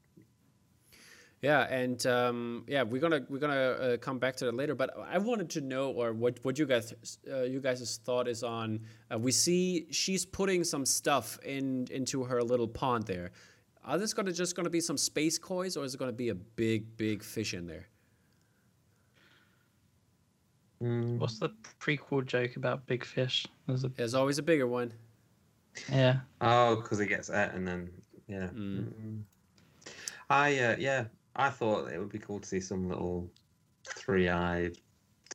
[1.42, 4.74] yeah, and um, yeah, we're gonna we're gonna uh, come back to that later.
[4.74, 6.92] But I wanted to know, or what what you guys
[7.30, 8.80] uh, you guys' thought is on.
[9.12, 13.30] Uh, we see she's putting some stuff in into her little pond there.
[13.84, 16.34] Are this gonna just gonna be some space kois, or is it gonna be a
[16.34, 17.86] big big fish in there?
[20.82, 23.46] What's the prequel joke about big fish?
[23.66, 24.92] There's a There's always a bigger one.
[25.90, 26.20] yeah.
[26.40, 27.90] Oh, because he gets it and then
[28.26, 28.48] yeah.
[28.54, 29.22] Mm.
[30.28, 31.04] I uh, yeah,
[31.36, 33.30] I thought it would be cool to see some little
[33.86, 34.76] three-eyed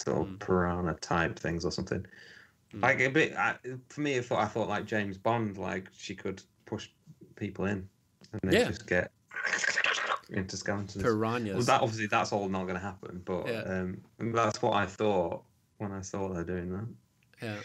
[0.03, 2.05] sort of piranha type things or something.
[2.73, 3.55] Like a bit I,
[3.89, 6.89] for me, I thought I thought like James Bond, like she could push
[7.35, 7.87] people in
[8.33, 8.67] and then Yeah.
[8.67, 9.11] just get
[10.29, 11.03] into skeletons.
[11.03, 11.55] Piranhas.
[11.55, 13.61] Well, that obviously that's all not going to happen, but Yeah.
[13.61, 14.01] um,
[14.33, 15.43] that's what I thought
[15.77, 16.87] when I saw her doing that.
[17.41, 17.55] Yeah,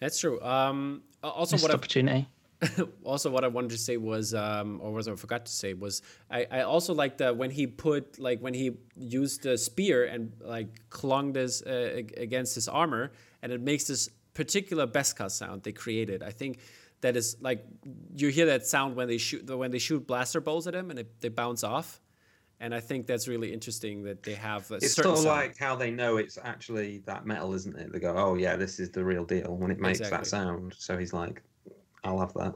[0.00, 0.40] that's true.
[0.42, 2.28] Um, also, Missed what I, opportunity.
[3.04, 6.02] also what I wanted to say was, um, or was I forgot to say was,
[6.30, 10.32] I, I also like the when he put like when he used the spear and
[10.40, 15.72] like clung this uh, against his armor, and it makes this particular Beskar sound they
[15.72, 16.22] created.
[16.22, 16.58] I think
[17.04, 17.62] that is like
[18.16, 20.98] you hear that sound when they shoot when they shoot blaster bolts at him and
[21.00, 22.00] it, they bounce off.
[22.60, 25.36] And I think that's really interesting that they have a It's certain sort of sound.
[25.36, 27.92] like how they know it's actually that metal, isn't it?
[27.92, 30.18] They go, "Oh yeah, this is the real deal." When it makes Exactly.
[30.18, 31.42] that sound, so he's like,
[32.04, 32.54] "I'll have that."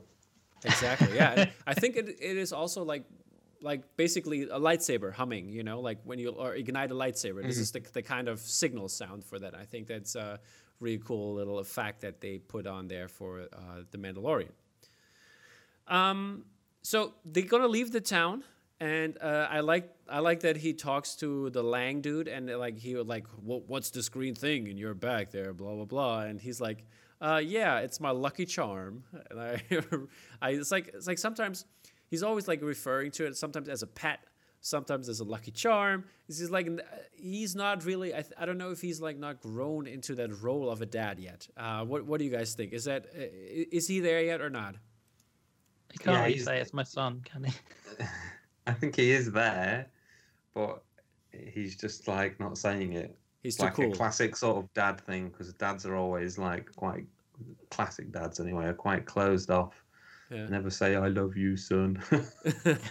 [0.64, 1.14] Exactly.
[1.14, 1.50] Yeah.
[1.66, 3.04] I think it, it is also like
[3.60, 7.42] like basically a lightsaber humming, you know, like when you or ignite a lightsaber.
[7.42, 7.62] This mm-hmm.
[7.62, 9.54] is the, the kind of signal sound for that.
[9.54, 10.40] I think that's a
[10.80, 14.50] really cool little effect that they put on there for uh, the Mandalorian.
[15.86, 16.44] Um,
[16.82, 18.44] so they're gonna leave the town,
[18.80, 22.78] and uh, I like I like that he talks to the Lang dude, and like
[22.78, 26.20] he would like, "Wha- "What's this green thing in your back there?" Blah blah blah,
[26.22, 26.84] and he's like,
[27.20, 29.62] uh, "Yeah, it's my lucky charm." And I,
[30.42, 31.64] I it's like it's like sometimes
[32.08, 34.20] he's always like referring to it sometimes as a pet,
[34.60, 36.04] sometimes as a lucky charm.
[36.26, 36.68] He's just like
[37.12, 38.12] he's not really.
[38.14, 40.86] I, th- I don't know if he's like not grown into that role of a
[40.86, 41.48] dad yet.
[41.56, 42.72] Uh, what what do you guys think?
[42.72, 43.20] Is that uh,
[43.72, 44.76] is he there yet or not?
[45.92, 47.52] He can't Yeah, really say it's my son, can he?
[48.66, 49.86] I think he is there,
[50.54, 50.82] but
[51.32, 53.16] he's just like not saying it.
[53.42, 53.92] He's too like cool.
[53.92, 57.06] a classic sort of dad thing because dads are always like quite
[57.70, 59.84] classic dads anyway, are quite closed off.
[60.30, 60.46] Yeah.
[60.48, 62.02] Never say I love you, son.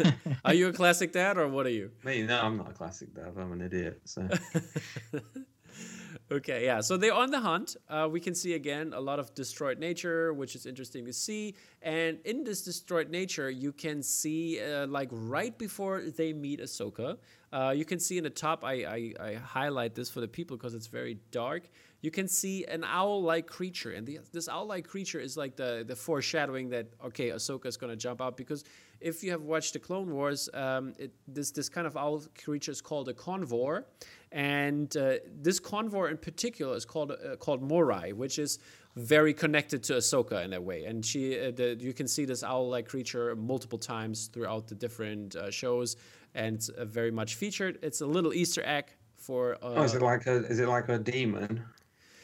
[0.46, 1.92] are you a classic dad or what are you?
[2.04, 3.34] Me, no, I'm not a classic dad.
[3.38, 4.02] I'm an idiot.
[4.06, 4.28] So
[6.32, 6.82] okay, yeah.
[6.82, 7.76] So they're on the hunt.
[7.88, 11.56] Uh, we can see again a lot of destroyed nature, which is interesting to see.
[11.84, 17.18] And in this destroyed nature, you can see, uh, like right before they meet Ahsoka,
[17.54, 18.64] uh, you can see in the top.
[18.64, 21.70] I, I, I highlight this for the people because it's very dark.
[22.02, 25.96] You can see an owl-like creature, and the, this owl-like creature is like the the
[25.96, 28.64] foreshadowing that okay, Ahsoka is gonna jump out because
[29.00, 32.72] if you have watched the Clone Wars, um, it, this this kind of owl creature
[32.72, 33.86] is called a convor,
[34.32, 38.60] and uh, this convor in particular is called uh, called Morai, which is
[38.96, 40.86] very connected to Ahsoka in a way.
[40.86, 45.36] And she, uh, the, you can see this owl-like creature multiple times throughout the different
[45.36, 45.98] uh, shows,
[46.34, 47.78] and uh, very much featured.
[47.84, 49.56] It's a little Easter egg for.
[49.56, 51.64] Uh, oh, is it like a is it like a demon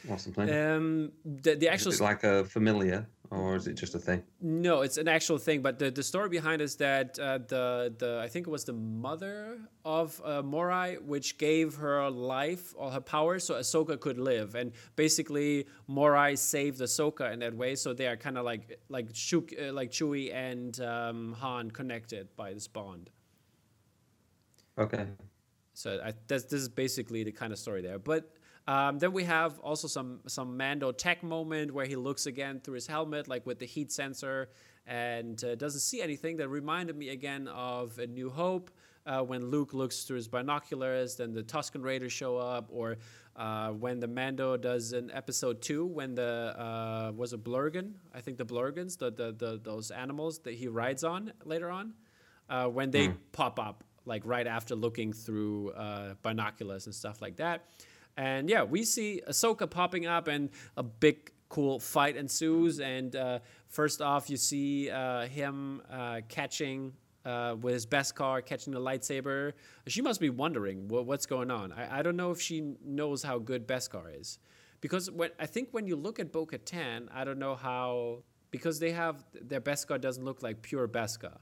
[0.08, 0.48] or something?
[0.50, 4.22] um, the, the actual is it like a familiar or is it just a thing?
[4.40, 5.62] No, it's an actual thing.
[5.62, 8.72] But the, the story behind is that uh, the the I think it was the
[8.72, 14.54] mother of uh, Morai, which gave her life or her power, so Ahsoka could live.
[14.54, 17.74] And basically, Morai saved Ahsoka in that way.
[17.74, 22.28] So they are kind of like like Shuk, uh, like Chewie and um, Han connected
[22.36, 23.10] by this bond.
[24.78, 25.06] Okay.
[25.72, 27.98] So I, that's, this is basically the kind of story there.
[27.98, 28.32] But
[28.66, 32.74] um, then we have also some some Mando tech moment where he looks again through
[32.74, 34.48] his helmet, like with the heat sensor,
[34.86, 36.38] and uh, doesn't see anything.
[36.38, 38.70] That reminded me again of A New Hope.
[39.06, 42.96] Uh, when Luke looks through his binoculars, then the Tusken Raiders show up, or
[43.36, 48.22] uh, when the Mando does in Episode Two, when the uh, was a Blurgan, I
[48.22, 51.92] think the Blurgans, the, the the those animals that he rides on later on,
[52.48, 57.36] uh, when they pop up like right after looking through uh, binoculars and stuff like
[57.36, 57.66] that.
[58.16, 62.80] And yeah, we see Ahsoka popping up and a big cool fight ensues.
[62.80, 66.92] And uh, first off, you see uh, him uh, catching
[67.24, 69.52] uh, with his Beskar, catching the lightsaber.
[69.86, 71.72] She must be wondering wha- what's going on.
[71.72, 74.38] I, I don't know if she knows how good Beskar is.
[74.80, 78.78] Because when, I think when you look at Bo Katan, I don't know how, because
[78.78, 81.38] they have, their Beskar doesn't look like pure Beskar.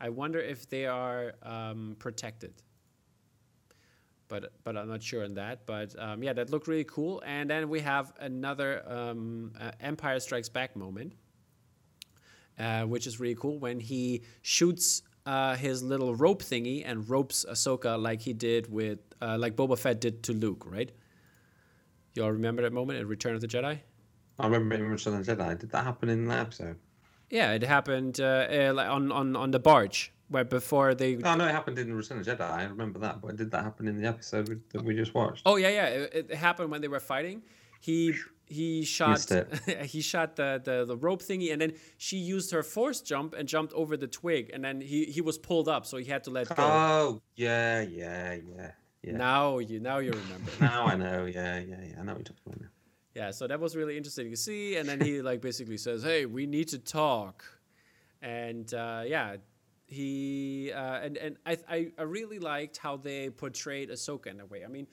[0.00, 2.54] I wonder if they are um, protected.
[4.30, 5.66] But but I'm not sure on that.
[5.66, 7.22] But um, yeah, that looked really cool.
[7.26, 11.12] And then we have another um, uh, Empire Strikes Back moment,
[12.58, 17.44] uh, which is really cool when he shoots uh, his little rope thingy and ropes
[17.50, 20.90] Ahsoka like he did with uh, like Boba Fett did to Luke, right?
[22.14, 23.80] You all remember that moment in Return of the Jedi?
[24.38, 25.58] I remember in Return of the Jedi.
[25.58, 26.78] Did that happen in the episode?
[27.28, 31.34] Yeah, it happened uh, uh, like on, on on the barge where before they No,
[31.34, 32.40] no, it happened in Return of Jedi.
[32.40, 35.42] I remember that, but did that happen in the episode that we just watched?
[35.44, 35.86] Oh yeah, yeah.
[35.86, 37.42] It, it happened when they were fighting.
[37.80, 38.14] He
[38.46, 39.26] he shot
[39.82, 43.48] he shot the, the the rope thingy, and then she used her force jump and
[43.48, 46.30] jumped over the twig, and then he he was pulled up, so he had to
[46.30, 46.54] let go.
[46.58, 48.70] Oh, yeah, yeah, yeah,
[49.02, 49.16] yeah.
[49.16, 50.50] Now you now you remember.
[50.60, 51.24] Now I know.
[51.24, 52.00] Yeah, yeah, yeah.
[52.00, 52.60] I know what you're talking about.
[52.60, 52.68] now.
[53.14, 54.76] yeah, so that was really interesting to see.
[54.76, 57.44] And then he like basically says, "Hey, we need to talk,"
[58.22, 59.36] and uh, yeah.
[59.90, 64.46] He uh, and and I, I I really liked how they portrayed Ahsoka in a
[64.46, 64.64] way.
[64.64, 64.86] I mean,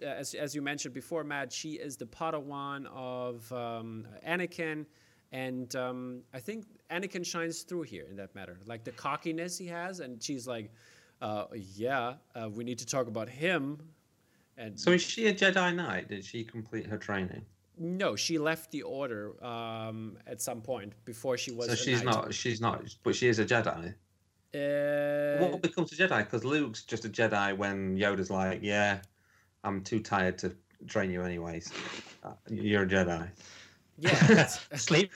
[0.00, 4.86] as, as you mentioned before, Matt, she is the Padawan of um, Anakin,
[5.32, 8.60] and um, I think Anakin shines through here in that matter.
[8.64, 10.70] Like the cockiness he has, and she's like,
[11.20, 13.82] uh, "Yeah, uh, we need to talk about him."
[14.56, 16.08] And So is she a Jedi Knight?
[16.10, 17.44] Did she complete her training?
[17.76, 21.66] no, she left the order um, at some point before she was.
[21.66, 22.14] So a she's knight.
[22.14, 22.32] not.
[22.32, 22.84] She's not.
[23.02, 23.92] But she is a Jedi.
[24.54, 26.18] Uh, what becomes a Jedi?
[26.18, 29.00] Because Luke's just a Jedi when Yoda's like, "Yeah,
[29.64, 30.54] I'm too tired to
[30.86, 31.72] train you anyways.
[32.22, 33.28] Uh, You're a Jedi."
[33.98, 35.10] yeah, it's- Sleep.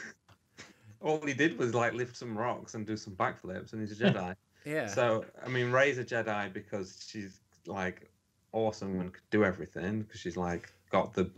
[1.01, 4.05] all he did was like lift some rocks and do some backflips, and he's a
[4.13, 4.35] Jedi.
[4.65, 4.87] Yeah.
[4.87, 8.11] So I mean, Rey's a Jedi because she's like
[8.53, 11.31] awesome and could do everything because she's like got the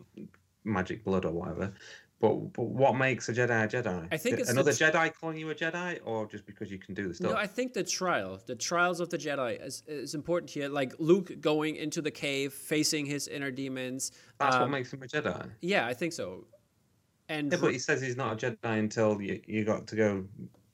[0.65, 1.73] magic blood or whatever.
[2.21, 4.07] But, but what makes a Jedi a Jedi?
[4.13, 7.09] I think it's another Jedi calling you a Jedi, or just because you can do
[7.09, 7.31] the stuff.
[7.33, 10.69] No, I think the trial, the trials of the Jedi, is, is important here.
[10.69, 14.13] Like Luke going into the cave, facing his inner demons.
[14.39, 15.49] That's what Um, makes him a Jedi.
[15.63, 16.45] Yeah, I think so.
[17.31, 20.27] And Yeah, but he says he's not a Jedi until you, you got to go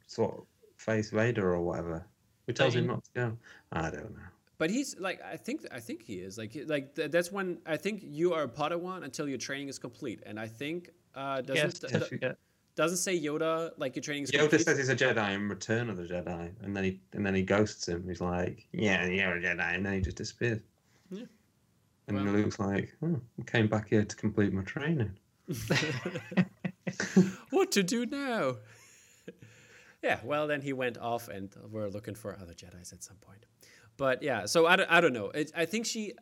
[0.09, 0.45] sort of
[0.79, 2.05] face Vader or whatever.
[2.49, 3.39] Who tells him not to go?
[3.73, 4.23] I don't know.
[4.59, 7.77] but he's like, I think, I think he is like, like th- that's when I
[7.77, 10.23] think you are a Padawan until your training is complete.
[10.27, 12.39] And I think uh, doesn't d- d- certificate.
[12.77, 14.61] doesn't say Yoda like your training Yoda complete.
[14.63, 17.43] says he's a Jedi in Return of the Jedi, and then he and then he
[17.43, 18.05] ghosts him.
[18.07, 20.61] He's like, "Yeah, you're a Jedi," and then he just disappears.
[21.11, 21.25] Yeah.
[22.09, 25.13] And Well- Luke's like, "Oh, I came back here to complete my training."
[27.51, 28.57] what to do now?
[30.03, 33.47] yeah, well, then he went off, and we're looking for other Jedi's at some point.
[33.97, 35.31] But yeah, so I don't, I don't know.
[35.31, 36.13] It, I think she,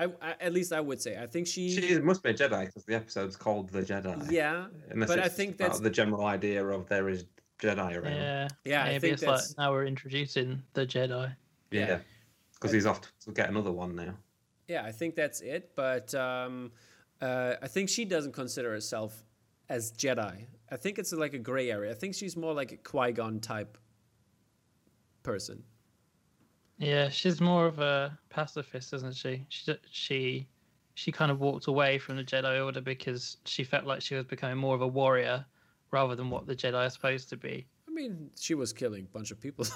[0.00, 2.66] I, I at least I would say, I think she, She must be a Jedi
[2.66, 4.30] because the episode's called the Jedi.
[4.30, 7.26] yeah, Unless but I think about that's the general idea of there is
[7.60, 8.14] Jedi around.
[8.16, 8.48] Yeah.
[8.64, 11.34] Yeah, I Maybe think it's like now we're introducing the Jedi.
[11.70, 11.86] Yeah.
[11.88, 11.98] Yeah,
[12.54, 14.14] because he's off to get another one now.
[14.68, 15.72] yeah, I think that's it.
[15.76, 16.72] But um,
[17.20, 19.22] uh, I think she doesn't consider herself
[19.68, 20.46] as Jedi.
[20.72, 21.90] I think it's like a gray area.
[21.90, 23.76] I think she's more like a Qui Gon type
[25.22, 25.62] person.
[26.80, 29.44] Yeah, she's more of a pacifist, isn't she?
[29.50, 30.48] She she
[30.94, 34.24] she kind of walked away from the Jedi Order because she felt like she was
[34.24, 35.44] becoming more of a warrior
[35.90, 37.66] rather than what the Jedi are supposed to be.
[37.86, 39.66] I mean, she was killing a bunch of people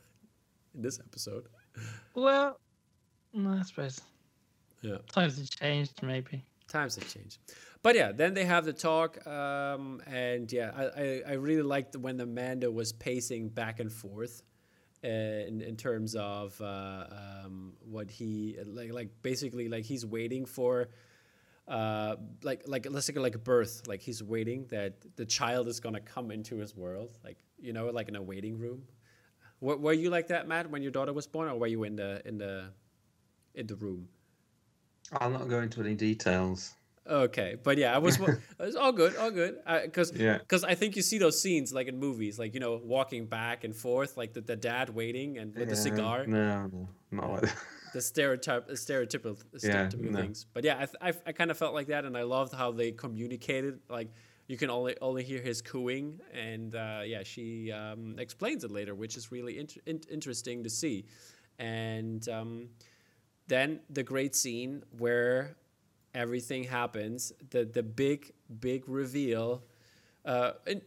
[0.74, 1.44] in this episode.
[2.14, 2.58] Well,
[3.34, 4.00] no, I suppose
[4.80, 4.96] Yeah.
[5.12, 6.42] times have changed, maybe.
[6.68, 7.38] times have changed
[7.82, 11.94] but yeah then they have the talk um, and yeah I, I, I really liked
[11.96, 14.42] when the mando was pacing back and forth
[15.06, 20.88] in, in terms of uh, um, what he like like basically like he's waiting for
[21.68, 23.82] uh, like like let's say like birth.
[23.86, 27.86] Like he's waiting that the child is gonna come into his world like you know
[27.86, 28.82] like in a waiting room.
[29.60, 31.96] Were, were you like that Matt when your daughter was born or were you in
[31.96, 32.70] the in the
[33.54, 34.08] in the room?
[35.12, 36.74] I'll not go into any details.
[37.08, 38.18] Okay, but yeah, I was.
[38.60, 39.56] it's all good, all good.
[39.84, 40.38] Because Yeah.
[40.38, 43.64] because I think you see those scenes like in movies, like you know, walking back
[43.64, 47.40] and forth, like the, the dad waiting and with the cigar, No, no, not like
[47.42, 47.56] that.
[47.92, 50.20] the stereotype, stereotypical, Yeah, stereotypical no.
[50.20, 50.46] things.
[50.52, 52.90] But yeah, I, I, I kind of felt like that, and I loved how they
[52.92, 53.78] communicated.
[53.88, 54.10] Like
[54.48, 58.94] you can only only hear his cooing, and uh, yeah, she um, explains it later,
[58.94, 61.04] which is really int- in- interesting to see.
[61.58, 62.68] And um,
[63.46, 65.56] then the great scene where
[66.16, 69.62] everything happens, the the big big reveal.
[70.24, 70.80] Uh, and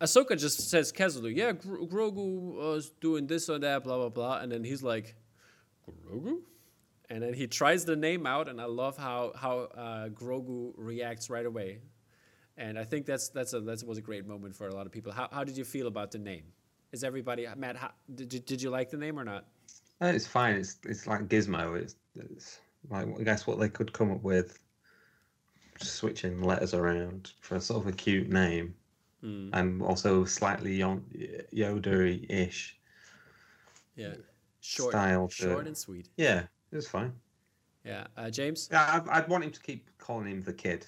[0.00, 4.38] Ahsoka just says casually, "Yeah, Gro- Grogu was doing this or that, blah blah blah,"
[4.38, 5.16] and then he's like,
[5.88, 6.42] "Grogu,"
[7.10, 11.30] and then he tries the name out, and I love how how uh, Grogu reacts
[11.30, 11.80] right away,
[12.56, 14.92] and I think that's that's a that was a great moment for a lot of
[14.92, 15.12] people.
[15.12, 16.44] How how did you feel about the name?
[16.92, 17.76] Is everybody Matt?
[17.76, 19.46] How, did you, did you like the name or not?
[20.00, 20.54] Uh, It's fine.
[20.56, 21.80] It's it's like Gizmo.
[21.80, 24.58] It's, it's like I guess what they could come up with,
[25.78, 28.74] switching letters around for a sort of a cute name,
[29.20, 29.50] Hmm.
[29.52, 31.04] and also slightly Yon-
[31.52, 32.76] Yoda-ish.
[33.96, 34.14] Yeah,
[34.60, 36.08] short, Style to- short and sweet.
[36.16, 37.12] Yeah, it was fine.
[37.84, 38.68] Yeah, uh, James.
[38.72, 40.86] Yeah, I'd, I'd want him to keep calling him the kid.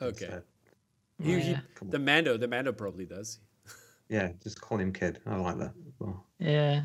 [0.00, 0.24] Okay.
[0.26, 0.42] instead.
[1.20, 1.60] You, you, Yeah.
[1.74, 1.98] Come the.
[1.98, 3.38] Mando, the Mando probably does.
[4.10, 5.20] Yeah, just call him kid.
[5.26, 5.72] I like that.
[5.98, 6.26] well.
[6.38, 6.84] Yeah.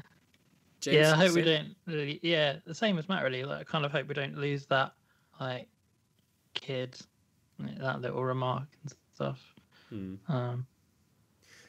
[0.79, 1.75] James, yeah, I hope we same?
[1.85, 2.19] don't really.
[2.23, 3.23] Yeah, the same as Matt.
[3.23, 4.93] Really, like, I kind of hope we don't lose that,
[5.41, 5.67] like,
[6.53, 6.97] kid,
[7.79, 9.39] that little remark and stuff.
[9.89, 10.15] Hmm.
[10.27, 10.67] Um,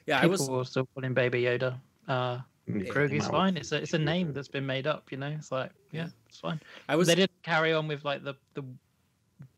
[0.06, 0.50] Yeah, I people was.
[0.50, 1.78] will still calling Baby Yoda.
[2.08, 3.56] Uh, Yeah, Grogu's fine.
[3.56, 5.10] It's a it's a name that's been made up.
[5.10, 6.60] You know, it's like yeah, it's fine.
[6.88, 7.08] I was.
[7.08, 8.62] they didn't carry on with like the the,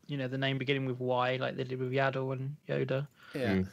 [0.07, 3.07] you know, the name beginning with Y, like they did with Yaddle and Yoda.
[3.35, 3.53] Yeah.
[3.55, 3.69] Mm.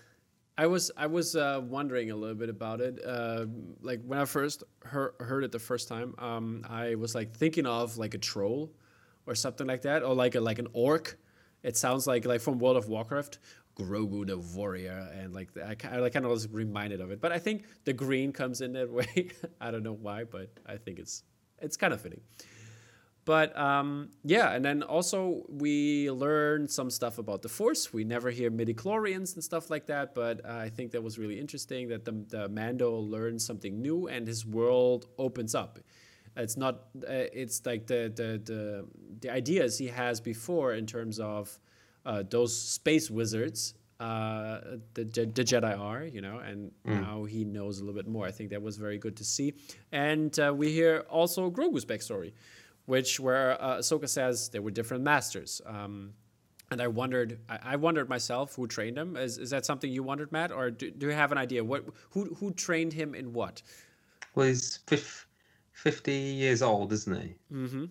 [0.59, 3.01] I was I was uh, wondering a little bit about it.
[3.03, 3.47] Uh,
[3.81, 7.65] like when I first heard, heard it the first time, um, I was like thinking
[7.65, 8.71] of like a troll
[9.27, 11.17] or something like that, or like a like an orc.
[11.63, 13.39] It sounds like like from World of Warcraft,
[13.77, 17.21] Grogu the warrior, and like I, I kind of was reminded of it.
[17.21, 19.31] But I think the green comes in that way.
[19.61, 21.23] I don't know why, but I think it's
[21.59, 22.21] it's kind of fitting.
[23.27, 27.93] But um, yeah, and then also we learned some stuff about the Force.
[27.93, 31.39] We never hear midichlorians and stuff like that, but uh, I think that was really
[31.39, 35.79] interesting that the, the Mando learns something new and his world opens up.
[36.37, 36.87] It's not.
[36.97, 38.87] Uh, it's like the, the the
[39.21, 41.59] the ideas he has before in terms of
[42.07, 44.61] uh, those space wizards uh,
[44.95, 48.27] the, the Jedi are, you know, and now he knows a little bit more.
[48.27, 49.53] I think that was very good to see,
[49.93, 52.33] and uh, we hear also Grogu's backstory,
[52.87, 55.61] which where uh, Ahsoka says there were different masters.
[55.67, 56.15] Um,
[56.71, 59.17] and I wondered, I, wondered myself who trained him.
[59.17, 61.85] Is, is that something you wondered, Matt, or do, do you have an idea what
[62.11, 63.61] who who trained him in what?
[64.37, 65.27] Well, he's fif-
[65.81, 67.35] 50 years old, isn't he?
[67.53, 67.85] Mm-hmm.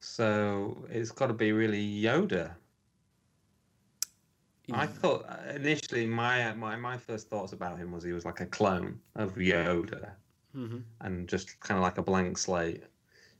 [0.00, 2.52] So it's got to be really Yoda.
[4.72, 8.40] I thought uh, initially my my my first thoughts about him was he was like
[8.40, 10.10] a clone of Yoda,
[10.56, 10.78] Mm-hmm.
[11.00, 12.84] and just kind of like a blank slate,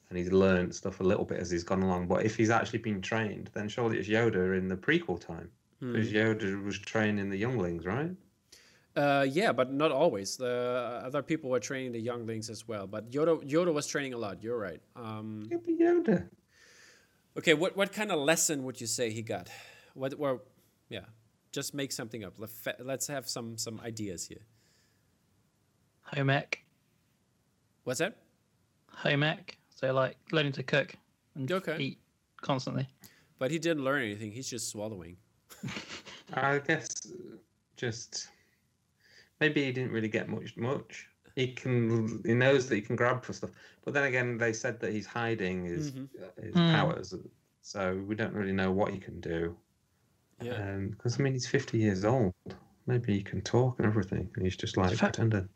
[0.09, 2.09] and he's learned stuff a little bit as he's gone along.
[2.09, 5.51] But if he's actually been trained, then surely it's Yoda in the prequel time,
[5.81, 8.11] because Yoda was training the younglings, right?
[8.97, 10.36] Uh, yeah, but not always.
[10.36, 12.86] The other people were training the younglings as well.
[12.88, 14.43] But Yoda, Yoda was training a lot.
[14.43, 14.80] You're right.
[14.97, 16.28] Um, It'd be Yoda.
[17.38, 19.49] okay, what what kind of lesson would you say he got?
[19.95, 20.43] What or
[20.88, 21.07] yeah,
[21.53, 22.34] just make something up.
[22.38, 24.45] Let- fa- Let's have some some ideas here.
[26.14, 26.64] Home ec.
[27.84, 28.16] What's that?
[29.05, 29.57] Home ec.
[29.76, 30.95] So like learning to cook
[31.36, 31.76] and Okay.
[31.78, 31.99] eat
[32.43, 32.88] constantly.
[33.38, 34.32] But he didn't learn anything.
[34.32, 35.16] He's just swallowing.
[36.34, 36.88] I guess
[37.76, 38.28] just
[39.41, 40.57] maybe he didn't really get much.
[40.57, 41.09] Much.
[41.36, 42.20] He can.
[42.26, 43.51] He knows that he can grab for stuff.
[43.84, 46.72] But then again, they said that he's hiding his uh, his Hmm.
[46.74, 47.14] powers,
[47.62, 49.57] so we don't really know what he can do.
[50.43, 50.76] Yeah.
[50.91, 52.32] Because I mean, he's fifty years old.
[52.86, 55.49] Maybe he can talk and everything, and he's just like fact- pretending.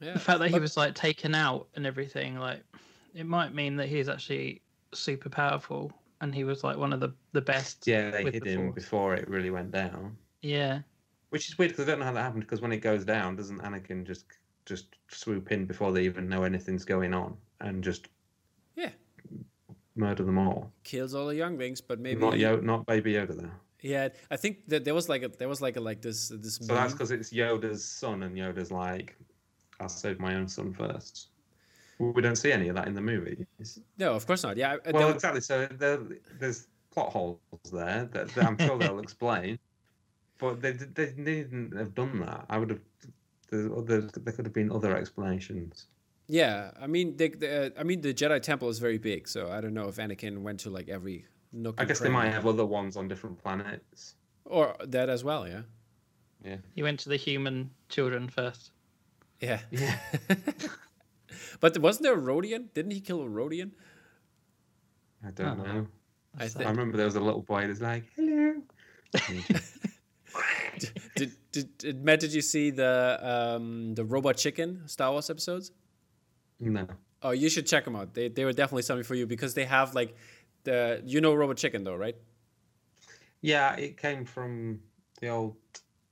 [0.00, 0.12] yeah.
[0.12, 2.62] The fact that he was like taken out and everything, like
[3.14, 4.60] it might mean that he's actually
[4.92, 7.86] super powerful and he was like one of the the best.
[7.86, 10.80] Yeah, they with hid the him before it really went down, Yeah.
[11.30, 12.42] Which is weird because I don't know how that happened.
[12.42, 14.26] Because when it goes down, doesn't Anakin just
[14.66, 18.08] just swoop in before they even know anything's going on and just
[18.76, 18.90] Yeah.
[19.96, 20.72] murder them all?
[20.84, 23.50] kills all the younglings, but maybe Not Yoda, not Baby Yoda though.
[23.80, 26.56] Yeah, I think that there was like a there was like a like this this.
[26.56, 29.16] So that's because it's Yoda's son, and Yoda's like,
[29.80, 31.28] "I'll save my own son first.
[32.00, 33.46] We don't see any of that in the movies.
[33.98, 34.56] no, of course not.
[34.56, 35.40] Yeah, I- Well, exactly.
[35.40, 35.98] So there,
[36.38, 37.38] there's plot holes
[37.72, 39.58] there that, that I'm sure they'll explain,
[40.38, 42.46] but they they needn't have done that.
[42.48, 42.80] I would have.
[43.50, 45.86] There's other, there could have been other explanations.
[46.26, 46.70] yeah.
[46.78, 49.62] I mean, they, the, uh, I mean, the Jedi Temple is very big, so I
[49.62, 51.76] don't know if Anakin went to like every nook.
[51.78, 54.16] I and guess they might have other ones on different planets.
[54.44, 55.48] or that as well.
[55.48, 55.62] Yeah,
[56.44, 56.58] Yeah.
[56.74, 58.70] He went to the human children first.
[59.40, 59.60] yeah.
[59.70, 59.98] Yeah.
[61.60, 62.72] but wasn't there a Rodian?
[62.74, 63.70] Didn't he kill a Rodian?
[65.26, 65.64] I don't Oh.
[65.64, 65.86] know.
[66.38, 68.60] I I remember there was a little boy that's like, "Hello."
[70.38, 72.20] And he just- Did, did, did Matt?
[72.20, 75.72] Did you see the um the Robot Chicken Star Wars episodes?
[76.60, 76.86] no.
[77.20, 78.14] Oh, you should check them out.
[78.14, 80.14] They they were definitely something for you because they have like
[80.64, 82.16] the you know Robot Chicken though, right?
[83.40, 84.80] Yeah, it came from
[85.20, 85.56] the old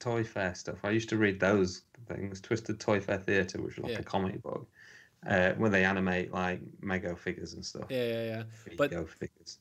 [0.01, 0.79] ToyFare stuff.
[0.85, 3.99] I used to read those things, Twisted ToyFare Theatre, which was like Yeah.
[4.01, 4.68] a comic book,
[5.27, 7.87] uh, where they animate like Mego figures and stuff.
[7.89, 8.43] Yeah, yeah, yeah.
[8.77, 9.59] but- figures.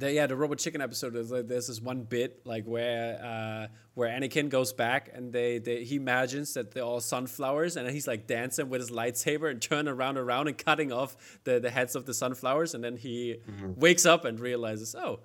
[0.00, 3.66] The, yeah, the Robot Chicken episode is like there's this one bit like where uh,
[3.92, 8.06] where Anakin goes back and they, they he imagines that they're all sunflowers and he's
[8.06, 11.68] like dancing with his lightsaber and turning around and around and cutting off the, the
[11.68, 13.36] heads of the sunflowers and then he
[13.76, 15.20] wakes up and realizes oh.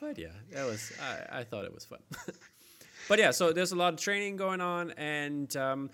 [0.00, 2.00] But yeah, that was I, I thought it was fun.
[3.08, 5.90] but yeah, so there's a lot of training going on and um,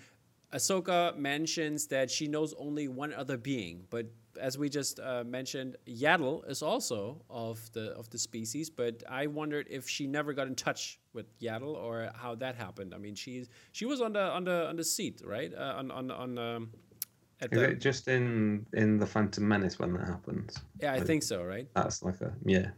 [0.51, 4.07] Ahsoka mentions that she knows only one other being, but
[4.37, 8.69] as we just uh, mentioned, Yaddle is also of the of the species.
[8.69, 12.93] But I wondered if she never got in touch with Yaddle or how that happened.
[12.93, 15.53] I mean, she she was on the on the on the seat, right?
[15.53, 16.37] Uh, on on on.
[16.37, 16.69] Um,
[17.41, 20.57] at Is the, it just in in the Phantom Menace when that happens?
[20.81, 21.67] yeah, I think so, right?
[21.75, 22.69] That's like a yeah.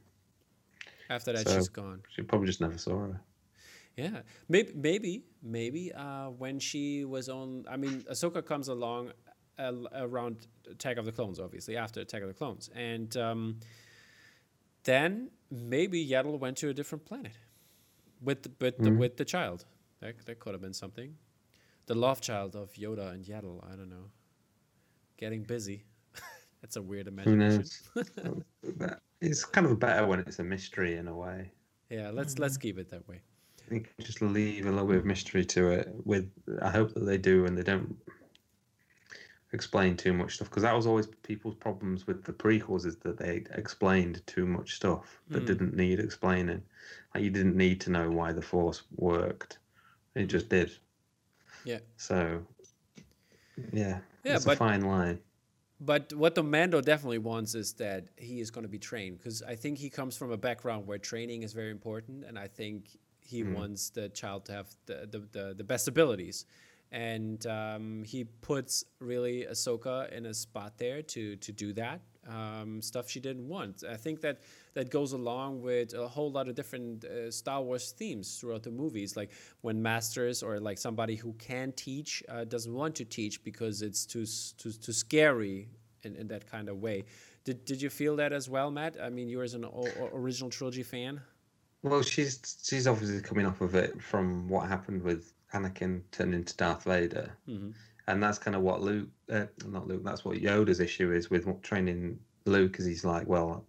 [1.10, 2.02] After that, So- she's gone.
[2.10, 3.22] She probably just never saw her.
[3.96, 7.66] Yeah, maybe, maybe, maybe uh, when she was on.
[7.68, 9.12] I mean, Ahsoka comes along
[9.60, 13.60] uh, around Attack of the Clones, obviously after Attack of the Clones, and um,
[14.84, 17.34] then maybe Yaddle went to a different planet
[18.22, 19.66] with the, with the, with the child.
[20.00, 21.16] That that could have been something.
[21.88, 23.64] The love child of Yoda and Yaddle.
[23.72, 24.12] I don't know.
[25.18, 25.86] Getting busy.
[26.62, 27.72] That's a weird Who imagination.
[27.96, 28.94] knows?
[29.22, 31.52] It's kind of better when it's a mystery in a way.
[31.90, 33.22] Yeah, let's let's keep it that way.
[33.66, 35.90] I think just leave a little bit of mystery to it.
[36.06, 36.30] With
[36.62, 37.96] I hope that they do, and they don't
[39.54, 43.18] explain too much stuff because that was always people's problems with the prequels is that
[43.18, 45.46] they explained too much stuff that Hmm.
[45.46, 46.62] didn't need explaining.
[47.14, 49.60] Like you didn't need to know why the Force worked;
[50.16, 50.72] it just did.
[51.64, 51.80] Yeah.
[51.98, 52.46] So,
[53.74, 55.20] yeah, Yeah, it's but- a fine line.
[55.80, 59.44] But what the Mando definitely wants is that he is going to be trained because
[59.44, 62.98] I think he comes from a background where training is very important, and I think
[63.22, 66.46] he wants the child to have the the, the, the best abilities.
[66.92, 72.82] And um, he puts really Ahsoka in a spot there to to do that um,
[72.82, 73.84] stuff she didn't want.
[73.90, 74.42] I think that
[74.74, 78.72] that goes along with a whole lot of different uh, Star Wars themes throughout the
[78.72, 79.32] movies, like
[79.62, 84.06] when masters or like somebody who can teach uh, doesn't want to teach because it's
[84.06, 84.26] too
[84.58, 85.70] too, too scary
[86.04, 87.06] in, in that kind of way.
[87.44, 88.98] Did, did you feel that as well, Matt?
[89.02, 89.66] I mean, you as an
[90.14, 91.22] original trilogy fan.
[91.82, 96.56] Well, she's she's obviously coming off of it from what happened with Anakin turned into
[96.58, 97.32] Darth Vader,
[98.08, 101.62] and that's kind of what Luke, uh, not Luke, that's what Yoda's issue is with
[101.62, 103.66] training Luke, because he's like, well,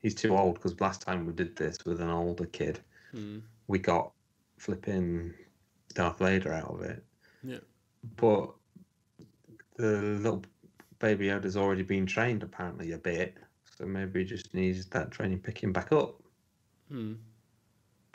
[0.00, 0.54] he's too old.
[0.54, 2.80] Because last time we did this with an older kid,
[3.66, 4.12] we got
[4.58, 5.34] flipping
[5.94, 7.04] Darth Vader out of it.
[7.42, 7.58] Yeah.
[8.16, 8.50] But
[9.76, 10.44] the little
[10.98, 13.36] baby Yoda's already been trained apparently a bit,
[13.76, 16.22] so maybe he just needs that training picking back up.
[16.90, 17.14] Hmm.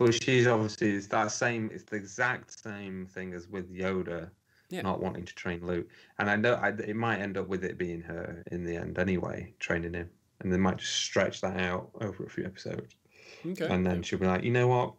[0.05, 1.69] But she's obviously it's that same.
[1.71, 4.29] It's the exact same thing as with Yoda,
[4.69, 4.81] Yeah.
[4.81, 5.87] not wanting to train Luke.
[6.17, 8.97] And I know I, it might end up with it being her in the end
[8.97, 12.95] anyway, training him, and they might just stretch that out over a few episodes,
[13.45, 13.67] Okay.
[13.67, 14.93] and then she'll be like, you know what,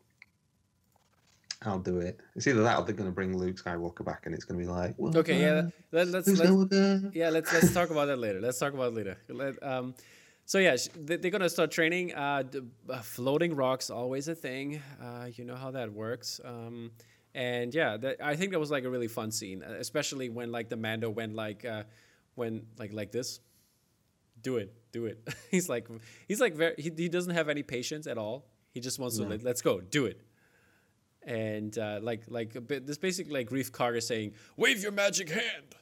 [1.63, 2.21] I'll do it.
[2.37, 4.65] It's either that or they're going to bring Luke Skywalker back, and it's going to
[4.65, 5.63] be like, Okay, yeah.
[5.63, 8.41] uh, Let, let's let's yeah let's let's talk about that later.
[8.41, 9.17] Let's talk about it later.
[9.29, 9.95] Let, um,
[10.53, 12.13] so yeah, they're gonna start training.
[12.13, 12.43] Uh,
[12.91, 14.83] uh, floating rocks always a thing.
[15.03, 16.43] Uh, you know how that works.
[16.45, 16.91] Um,
[17.35, 20.53] and yeah, that, I think that was like a really fun scene, uh, especially when
[20.53, 21.85] like the Mando went like uh,
[22.35, 23.41] when like like this.
[24.43, 25.27] Do it, do it.
[25.51, 25.89] he's like
[26.29, 28.45] he's like very he, he doesn't have any patience at all.
[28.75, 30.21] He just wants to like let's go, do it.
[31.23, 35.31] And uh, like like a bit, this basically like Greef Karga saying, "Wave your magic
[35.31, 35.77] hand."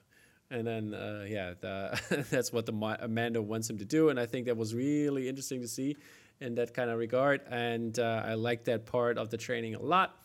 [0.50, 4.18] And then, uh, yeah, the, that's what the Ma- Amanda wants him to do, and
[4.18, 5.96] I think that was really interesting to see
[6.40, 7.42] in that kind of regard.
[7.48, 10.16] And uh, I like that part of the training a lot.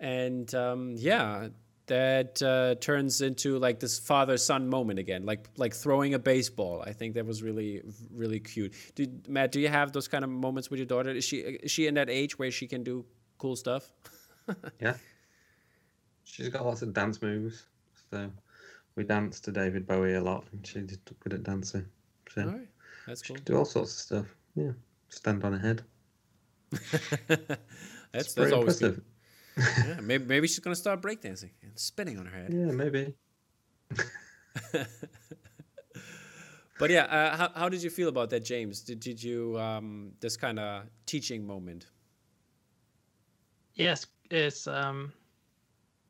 [0.00, 1.48] And um, yeah,
[1.86, 6.82] that uh, turns into like this father-son moment again, like like throwing a baseball.
[6.86, 8.74] I think that was really really cute.
[8.94, 11.10] Did, Matt, do you have those kind of moments with your daughter?
[11.10, 13.04] Is she is she in that age where she can do
[13.38, 13.90] cool stuff?
[14.80, 14.94] Yeah.
[16.24, 17.66] She's got lots of dance moves.
[18.10, 18.30] So
[18.96, 21.86] we danced to David Bowie a lot and she's good at dancing.
[22.30, 22.68] So All right,
[23.06, 23.36] that's she cool.
[23.36, 24.36] can do all sorts of stuff.
[24.54, 24.72] Yeah.
[25.08, 25.82] Stand on her head.
[28.12, 29.02] that's that's always good.
[29.56, 32.52] Yeah, maybe, maybe she's gonna start breakdancing and spinning on her head.
[32.52, 33.14] Yeah, maybe.
[36.80, 38.80] But yeah, uh, how, how did you feel about that, James?
[38.80, 41.88] Did, did you um, this kind of teaching moment?
[43.74, 45.12] Yes, it's um,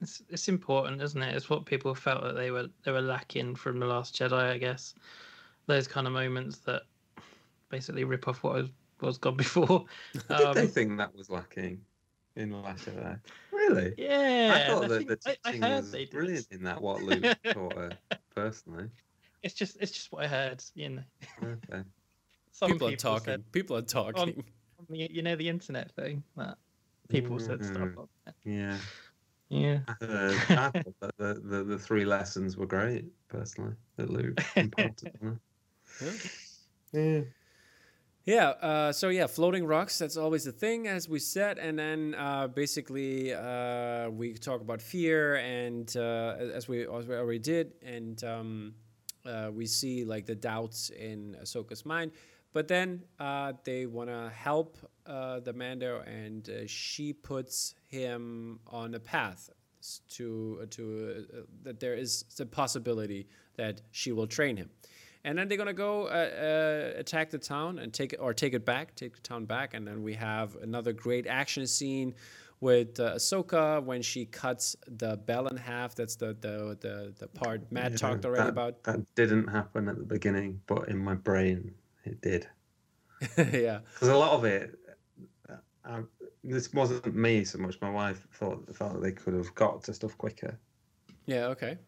[0.00, 1.34] it's it's important, isn't it?
[1.34, 4.58] It's what people felt that they were they were lacking from the Last Jedi, I
[4.58, 4.94] guess.
[5.66, 6.82] Those kind of moments that
[7.68, 8.68] basically rip off what was
[9.00, 9.84] was gone before.
[10.12, 11.80] Did they Um, think that was lacking
[12.36, 13.18] in the Last Jedi?
[13.52, 13.94] Really?
[13.98, 16.80] yeah, I thought I that the think- I- I heard was they brilliant in that,
[16.80, 17.90] what Luke taught her
[18.34, 18.88] personally.
[19.42, 20.62] It's just it's just what I heard.
[20.74, 21.02] You know,
[21.42, 21.82] Okay.
[22.52, 23.44] some people are said talking.
[23.52, 24.44] People are talking.
[24.78, 26.56] on the, you know the internet thing that
[27.08, 27.76] people said stuff.
[27.78, 27.96] Mhm.
[27.98, 28.34] On there.
[28.44, 28.78] Yeah.
[29.50, 29.80] Yeah.
[29.88, 35.40] I, thought the, the, the three lessons were great, personally, that Luke imparted on.
[36.92, 37.20] Yeah.
[38.24, 38.48] Yeah.
[38.48, 39.98] Uh, so yeah, floating rocks.
[39.98, 41.58] That's always the thing, as we said.
[41.58, 47.16] And then uh, basically uh, we talk about fear, and uh, as we as we
[47.16, 48.74] already did, and um,
[49.26, 52.12] uh, we see like the doubts in Ahsoka's mind.
[52.52, 54.76] But then uh, they want to help
[55.06, 59.50] uh, the Mando, and uh, she puts him on a path
[60.08, 64.68] to to uh, that there is the possibility that she will train him,
[65.24, 68.54] and then they're gonna go uh, uh, attack the town and take it or take
[68.54, 72.14] it back, take the town back, and then we have another great action scene
[72.60, 75.94] with uh, Ahsoka when she cuts the bell in half.
[75.94, 78.82] That's the the the, the part Matt Yeah, talked already that, about.
[78.84, 81.74] That didn't happen at the beginning, but in my brain,
[82.04, 82.46] it did.
[83.38, 83.80] yeah.
[83.92, 84.78] Because a lot of it,
[85.84, 86.00] I,
[86.42, 87.80] this wasn't me so much.
[87.80, 90.58] My wife thought felt that they could have got to stuff quicker.
[91.26, 91.46] Yeah.
[91.46, 91.78] Okay.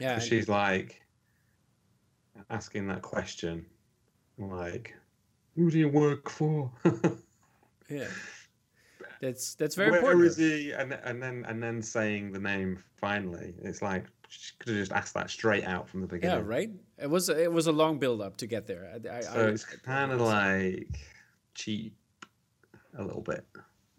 [0.00, 0.18] Yeah.
[0.18, 1.00] she's like
[2.50, 3.64] asking that question,
[4.38, 4.94] like,
[5.54, 6.70] "Who do you work for?
[7.90, 8.06] Yeah.
[9.20, 10.24] That's that's very Where important.
[10.26, 13.54] is he?" And and then and then saying the name finally.
[13.62, 14.06] It's like
[14.58, 16.38] could have just asked that straight out from the beginning.
[16.38, 16.70] Yeah, right.
[16.98, 18.90] It was it was a long build up to get there.
[19.10, 20.88] I, I, So I- it's kind of like
[21.54, 21.94] cheap,
[22.98, 23.44] a little bit,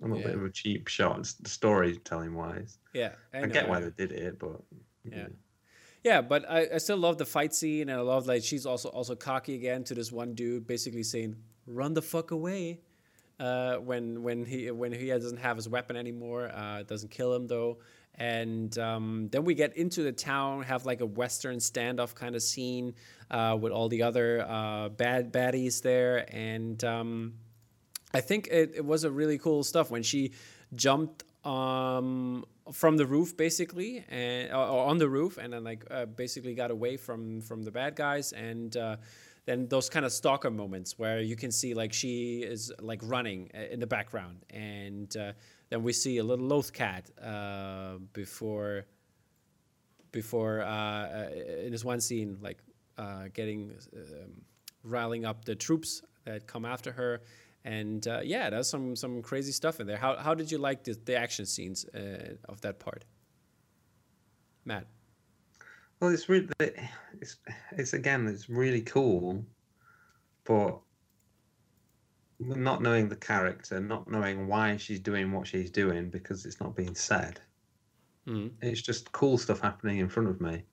[0.01, 2.77] a little bit of a cheap shot, storytelling wise.
[2.93, 3.13] yeah.
[3.33, 3.69] I, I, get know.
[3.71, 4.61] why they did it, but
[5.09, 5.27] Yeah.
[6.03, 8.89] Yeah, but I, I still love the fight scene, and I love like she's also
[8.89, 12.81] also cocky again to this one dude, basically saying, "Run the fuck away,"
[13.39, 16.49] uh, when when he when he doesn't have his weapon anymore.
[16.55, 17.79] Uh, it doesn't kill him though.
[18.17, 22.41] And um, then we get into the town, have like a western standoff kind of
[22.41, 22.95] scene
[23.29, 27.33] uh, with all the other uh, bad baddies there, and um,
[28.13, 30.31] I think it, it was a really cool stuff when she
[30.73, 36.05] jumped um, from the roof basically and or on the roof and then like uh,
[36.05, 38.31] basically got away from from the bad guys.
[38.31, 38.95] And uh,
[39.45, 43.51] then those kind of stalker moments where you can see like she is like running
[43.53, 44.37] uh, in the background.
[44.49, 45.33] And uh,
[45.69, 48.85] then we see a little loth cat uh, before
[50.11, 51.29] before uh, uh,
[51.65, 52.59] in this one scene like
[52.97, 54.41] uh, getting um,
[54.83, 57.21] riling up the troops that come after her.
[57.65, 59.97] And uh, yeah there's some some crazy stuff in there.
[59.97, 61.85] How, how did you like the, the action scenes
[62.47, 63.05] of that part?
[64.65, 64.87] Matt?
[65.99, 67.37] Well, it's really, it's,
[67.71, 69.45] it's again, it's really cool,
[70.43, 70.79] but
[72.39, 76.75] not knowing the character, not knowing why she's doing what she's doing because it's not
[76.75, 77.41] being said.
[78.25, 78.55] Mhm.
[78.61, 80.65] It's just cool stuff happening in front of me.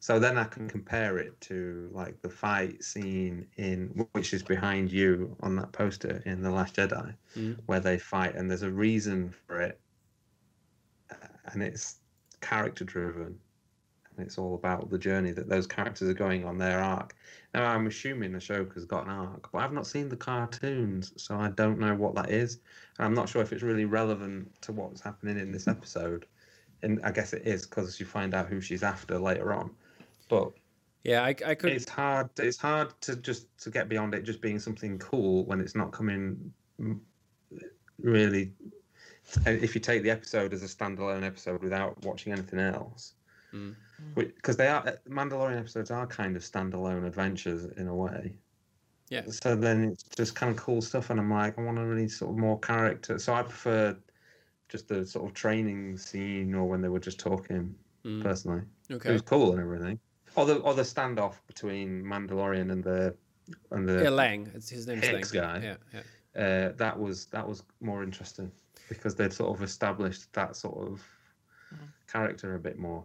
[0.00, 4.92] So then I can compare it to like the fight scene in which is behind
[4.92, 7.62] you on that poster in The Last Jedi, Mhm.
[7.66, 9.82] where they fight and there's a reason for it,
[11.10, 12.00] uh, and it's
[12.40, 13.40] character driven
[14.18, 17.14] and it's all about the journey that those characters are going on their arc.
[17.54, 21.48] Now, I'm assuming Ahsoka's got an arc, but I've not seen the cartoons, so I
[21.50, 22.58] don't know what that is,
[22.98, 26.26] and I'm not sure if it's really relevant to what's happening in this episode.
[26.82, 29.70] And I guess it is because you find out who she's after later on.
[30.28, 30.52] But
[31.04, 32.28] yeah i, I could it's hard.
[32.38, 35.92] It's hard to just to get beyond it just being something cool when it's not
[35.92, 36.52] coming
[38.00, 38.52] really.
[39.44, 43.12] If you take the episode as a standalone episode without watching anything else,
[43.52, 43.74] Mm.
[44.14, 48.34] because they are Mandalorian episodes are kind of standalone adventures in a way.
[49.08, 49.22] Yeah.
[49.30, 52.08] So then it's just kind of cool stuff, and I'm like, I want to really
[52.08, 53.18] sort of more character.
[53.18, 53.96] So I prefer
[54.68, 57.74] just the sort of training scene or when they were just talking.
[58.04, 58.22] Mm.
[58.22, 59.98] Personally, okay, it was cool and everything.
[60.36, 63.16] Or the or the standoff between Mandalorian and the
[63.72, 65.66] and the yeah lang it's his name's Hicks lang guy.
[65.66, 66.02] yeah yeah
[66.68, 68.52] uh, that was that was more interesting
[68.88, 71.02] because they'd sort of established that sort of
[71.74, 71.88] Mhm.
[72.06, 73.04] character a bit more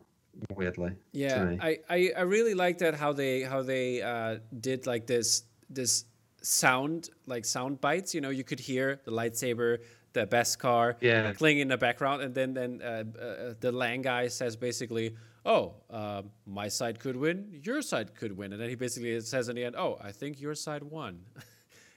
[0.55, 0.91] weirdly.
[1.11, 1.55] Yeah.
[1.61, 6.05] I, I, I really like that how they how they uh, did like this this
[6.41, 8.13] sound like sound bites.
[8.13, 9.79] You know, you could hear the lightsaber,
[10.13, 11.33] the Beskar Yeah.
[11.33, 15.15] playing in the background, and then then uh, uh, the Lang guy says basically,
[15.45, 19.49] "Oh, uh, my side could win, your side could win," and then he basically says
[19.49, 21.19] in the end, "Oh, I think your side won."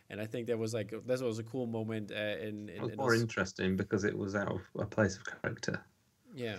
[0.09, 2.83] And I think that was like that was a cool moment uh, in, It in,
[2.83, 5.83] was in more interesting because it was out of a place of character.
[6.33, 6.59] Yeah,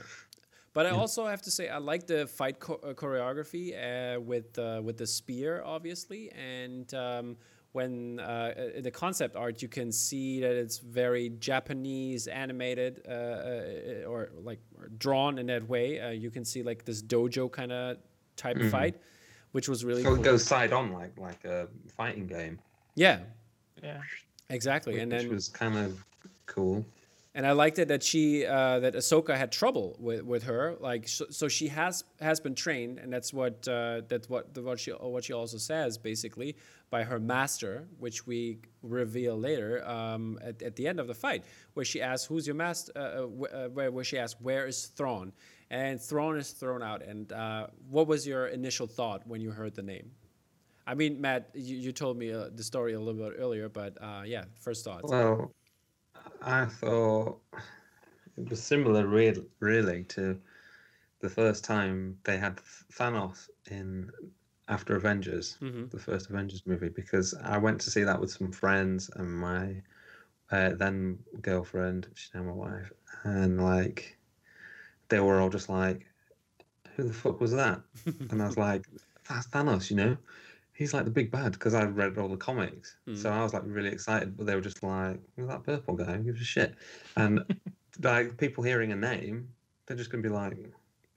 [0.78, 4.50] but I also have to say I like the fight cho- uh, choreography uh, with
[4.60, 7.36] uh, with the spear, obviously, and um,
[7.78, 14.12] when uh, the concept art you can see that it's very Japanese animated uh, uh,
[14.12, 14.60] or like
[15.00, 16.00] drawn in that way.
[16.00, 17.98] Uh, you can see like this dojo kind of
[18.36, 18.96] type of fight,
[19.56, 20.20] which was really So cool.
[20.20, 21.68] it goes side on like like a
[22.00, 22.60] fighting game,
[22.94, 23.20] yeah,
[23.82, 24.02] Yeah.
[24.58, 25.90] exactly, and then which was kind of
[26.46, 26.86] cool.
[27.38, 30.76] And I liked it that she uh, that Ahsoka had trouble with, with her.
[30.80, 34.64] Like so, so she has has been trained, and that's what uh, that's what the,
[34.64, 36.56] what she what she also says basically
[36.90, 41.44] by her master, which we reveal later um, at, at the end of the fight,
[41.76, 44.88] where she asks, "Who's your master?" Uh, uh, uh, where where she asks, "Where is
[44.88, 45.32] Thrawn?"
[45.70, 47.04] And Thrawn is thrown out.
[47.04, 50.10] And uh, what was your initial thought when you heard the name?
[50.88, 54.02] I mean, Matt, you, you told me uh, the story a little bit earlier, but
[54.02, 55.12] uh, yeah, first thoughts.
[55.12, 55.52] Well,
[56.42, 57.40] I thought
[58.38, 60.40] it was similar, real, really, to
[61.22, 62.58] the first time they had
[62.92, 64.12] Thanos in
[64.68, 65.90] after Avengers, Mhm.
[65.92, 69.84] the first Avengers movie, because I went to see that with some friends and my
[70.52, 72.92] uh, then girlfriend, she's now my wife,
[73.24, 74.20] and like
[75.10, 76.08] they were all just like,
[76.96, 77.84] "Who the fuck was that?"
[78.32, 78.86] and I was like,
[79.30, 80.18] "That's Thanos," you know.
[80.78, 83.64] He's like the big bad because I read all the comics, so I was like
[83.66, 84.38] really excited.
[84.38, 86.18] But they were just like, "Who's that purple guy?
[86.18, 86.76] Who gives a shit?"
[87.16, 87.40] And
[88.04, 89.50] like people hearing a name,
[89.86, 90.56] they're just gonna be like,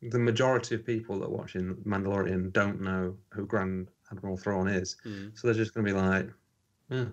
[0.01, 4.97] the majority of people that are watching Mandalorian don't know who Grand Admiral Thrawn is,
[5.05, 5.37] Mhm.
[5.39, 6.33] so they're just gonna be like,
[6.89, 7.09] yeah.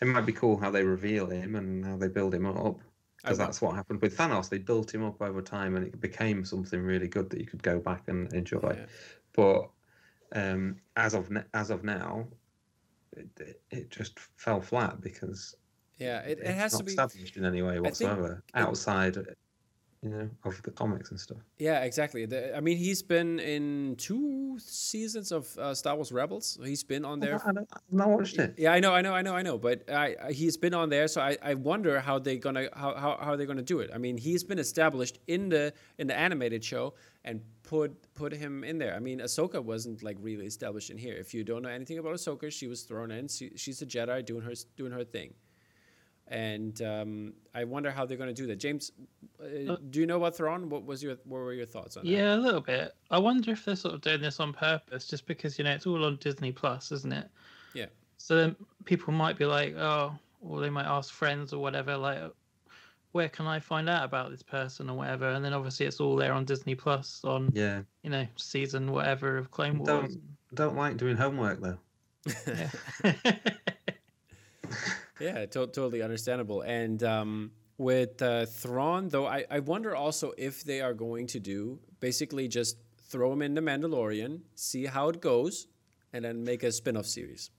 [0.00, 2.78] It might be cool how they reveal him and how they build him up,
[3.16, 4.48] because that's what happened with Thanos.
[4.48, 7.64] They built him up over time, and it became something really good that you could
[7.64, 8.74] go back and enjoy.
[8.76, 8.86] Yeah.
[9.34, 9.70] But
[10.32, 12.26] um, as of as of now,
[13.16, 15.54] it, it, it just fell flat because
[15.98, 16.90] Yeah, it, it has not to be.
[16.92, 19.16] established in any way whatsoever outside
[20.02, 21.38] you know, of the comics and stuff.
[21.58, 22.24] Yeah, exactly.
[22.24, 26.56] The, I mean, he's been in two seasons of uh, Star Wars Rebels.
[26.64, 27.40] He's been on there.
[27.44, 28.54] I don't, not watched it.
[28.56, 29.58] Yeah, I know, I know, I know, I know.
[29.58, 32.94] But I, I he's been on there, so I, I wonder how they're gonna how,
[32.94, 33.90] how how they're gonna do it.
[33.92, 36.94] I mean, he's been established in the in the animated show
[37.28, 38.94] and put put him in there.
[38.94, 41.14] I mean, Ahsoka wasn't like really established in here.
[41.14, 43.28] If you don't know anything about Ahsoka, she was thrown in.
[43.28, 45.34] She, she's a Jedi doing her doing her thing.
[46.30, 48.56] And um, I wonder how they're going to do that.
[48.56, 48.92] James,
[49.42, 50.68] uh, do you know about Thrawn?
[50.68, 52.10] What was your what were your thoughts on that?
[52.10, 52.92] Yeah, a little bit.
[53.10, 55.86] I wonder if they're sort of doing this on purpose, just because you know it's
[55.86, 57.28] all on Disney Plus, isn't it?
[57.74, 57.86] Yeah.
[58.16, 62.20] So then people might be like, oh, or they might ask friends or whatever, like,
[63.18, 65.28] where can I find out about this person or whatever?
[65.30, 69.36] And then obviously it's all there on Disney Plus on Yeah, you know season whatever
[69.36, 69.88] of Clone Wars.
[69.88, 70.10] don't
[70.54, 71.78] don't like doing homework though.
[72.46, 72.70] Yeah.
[75.20, 76.60] Yeah, to- totally understandable.
[76.62, 81.40] And um, with uh, Thrawn, though, I, I wonder also if they are going to
[81.40, 82.76] do basically just
[83.10, 85.66] throw him in the Mandalorian, see how it goes,
[86.12, 87.50] and then make a spin off series.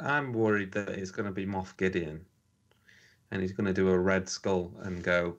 [0.00, 2.24] I'm worried that it's going to be Moff Gideon,
[3.30, 5.36] and he's going to do a Red Skull and go.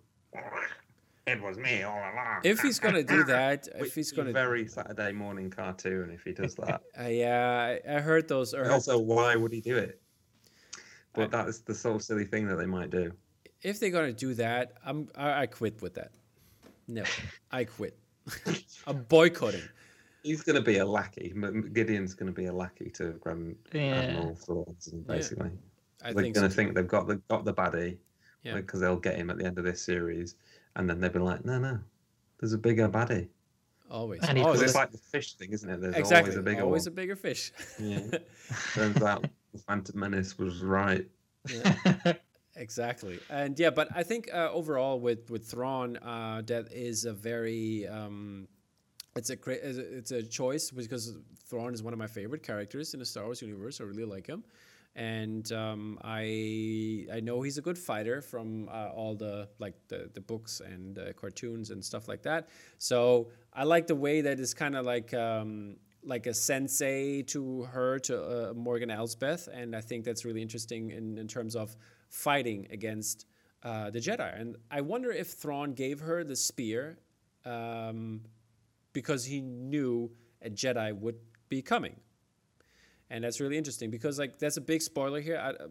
[1.27, 2.41] It was me all along.
[2.43, 4.33] If he's going to do that, if he's going to.
[4.33, 6.81] very Saturday morning cartoon if he does that.
[6.99, 8.53] Uh, yeah, I, I heard those.
[8.53, 10.01] I heard, also, why would he do it?
[11.13, 13.11] But that's the sort of silly thing that they might do.
[13.61, 16.11] if they're going to do that, I'm, I, I quit with that.
[16.87, 17.03] No,
[17.51, 17.97] I quit.
[18.87, 19.61] I'm boycotting.
[20.23, 21.33] He's going to be a lackey.
[21.73, 23.81] Gideon's going to be a lackey to Grand Yeah.
[23.95, 24.75] Admiral Thrawn,
[25.07, 25.51] basically.
[26.03, 27.97] I They're think going so to think they've got the got the baddie
[28.43, 28.55] Yeah.
[28.55, 30.35] because they'll get him at the end of this series,
[30.75, 31.79] and then they'll be like, no, no,
[32.39, 33.27] there's a bigger baddie.
[33.89, 34.21] always.
[34.23, 35.81] And he Because it's like the fish thing, isn't it?
[35.81, 36.31] There's exactly.
[36.31, 36.93] always a bigger always one.
[36.93, 37.51] a bigger fish.
[37.79, 37.99] Yeah.
[38.73, 41.05] Turns out the Phantom Menace was right.
[41.49, 42.13] Yeah.
[42.57, 47.13] Exactly, and yeah, but I think uh, overall with with Thrawn, uh, that is a
[47.13, 48.49] very um,
[49.15, 51.15] it's a it's a- it's a choice because
[51.47, 53.79] Thrawn is one of my favorite characters in the Star Wars universe.
[53.79, 54.43] I really like him,
[54.95, 60.09] and um, I I know he's a good fighter from uh, all the like the
[60.13, 62.49] the books and uh, cartoons and stuff like that.
[62.77, 65.13] So I like the way that it's kind of like.
[65.13, 70.41] Um, like a sensei to her to uh, Morgan Elsbeth, and I think that's really
[70.41, 71.75] interesting in, in terms of
[72.09, 73.27] fighting against
[73.63, 74.39] uh, the Jedi.
[74.39, 76.97] And I wonder if Thrawn gave her the spear
[77.45, 78.21] um,
[78.93, 80.11] because he knew
[80.41, 81.19] a Jedi would
[81.49, 81.95] be coming.
[83.13, 85.37] And that's really interesting because, like, that's a big spoiler here.
[85.37, 85.67] I, uh,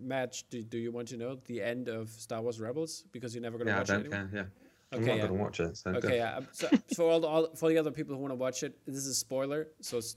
[0.00, 3.04] Matt, do, do you want to know the end of Star Wars Rebels?
[3.12, 4.28] Because you're never going to Yeah, watch it don't anymore?
[4.30, 4.50] care.
[4.92, 4.96] Yeah.
[4.98, 5.22] I'm not yeah.
[5.22, 5.76] going to watch it.
[5.78, 6.36] So Okay, yeah.
[6.36, 8.78] um, So for all, the, all for the other people who want to watch it,
[8.86, 9.68] this is a spoiler.
[9.80, 10.16] So s-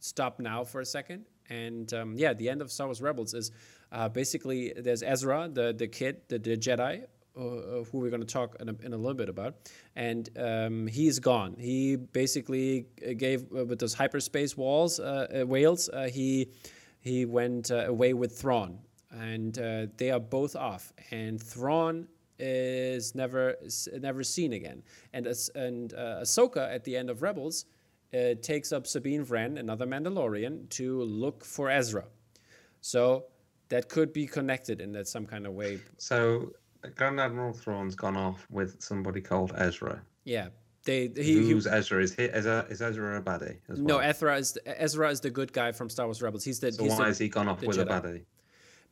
[0.00, 1.26] stop now for a second.
[1.48, 3.52] And um, yeah, the end of Star Wars Rebels is
[3.92, 7.04] uh, basically there's Ezra, the the kid, the, the Jedi,
[7.36, 9.54] uh, who we're going to talk in a, in a little bit about,
[9.94, 11.56] and um, he's gone.
[11.58, 15.88] He basically uh, gave uh, with those hyperspace walls, uh, uh, whales.
[15.88, 16.48] Uh, he
[17.00, 18.78] he went away with Thrawn,
[19.10, 19.54] and
[19.96, 20.92] they are both off.
[21.10, 22.08] And Thrawn
[22.38, 23.56] is never
[24.00, 24.82] never seen again.
[25.12, 27.66] And as and uh, Ahsoka at the end of Rebels
[28.42, 32.04] takes up Sabine Wren, another Mandalorian, to look for Ezra.
[32.80, 33.26] So
[33.68, 35.80] that could be connected in that some kind of way.
[35.98, 36.52] So
[36.94, 40.02] Grand Admiral Thrawn's gone off with somebody called Ezra.
[40.24, 40.48] Yeah,
[40.84, 42.02] they he, he Who's Ezra?
[42.02, 43.56] Is he, is, Ezra a baddie?
[43.68, 43.98] As no?
[43.98, 46.44] Ezra is the, Ezra is the good guy from Star Wars Rebels.
[46.44, 48.24] He's the So he's why the, has he gone off the with a baddie?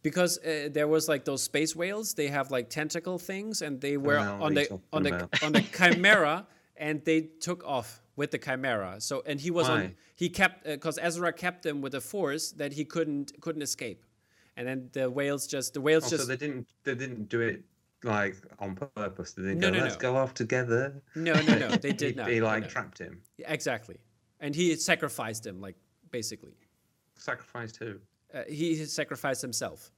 [0.05, 3.97] because uh, there was like those space whales they have like tentacle things and they
[3.97, 8.31] were on the you talking on the on the Chimaera and they took off with
[8.31, 12.01] the Chimaera so and he was on he kept because ezra kept them with a
[12.01, 14.05] force that he couldn't couldn't escape
[14.57, 17.65] and then the whales just the whales Oh, so they didn't they didn't do it
[18.05, 19.33] like on purpose.
[19.33, 20.01] They didn't No, go, no, let's no.
[20.01, 21.03] go off together.
[21.15, 22.69] no no no they did not He like no.
[22.69, 23.21] trapped him.
[23.39, 23.97] exactly
[24.41, 25.77] and he sacrificed him like
[26.11, 26.55] basically
[27.17, 27.97] Sacrificed who?
[28.35, 29.91] uh, he sacrificed himself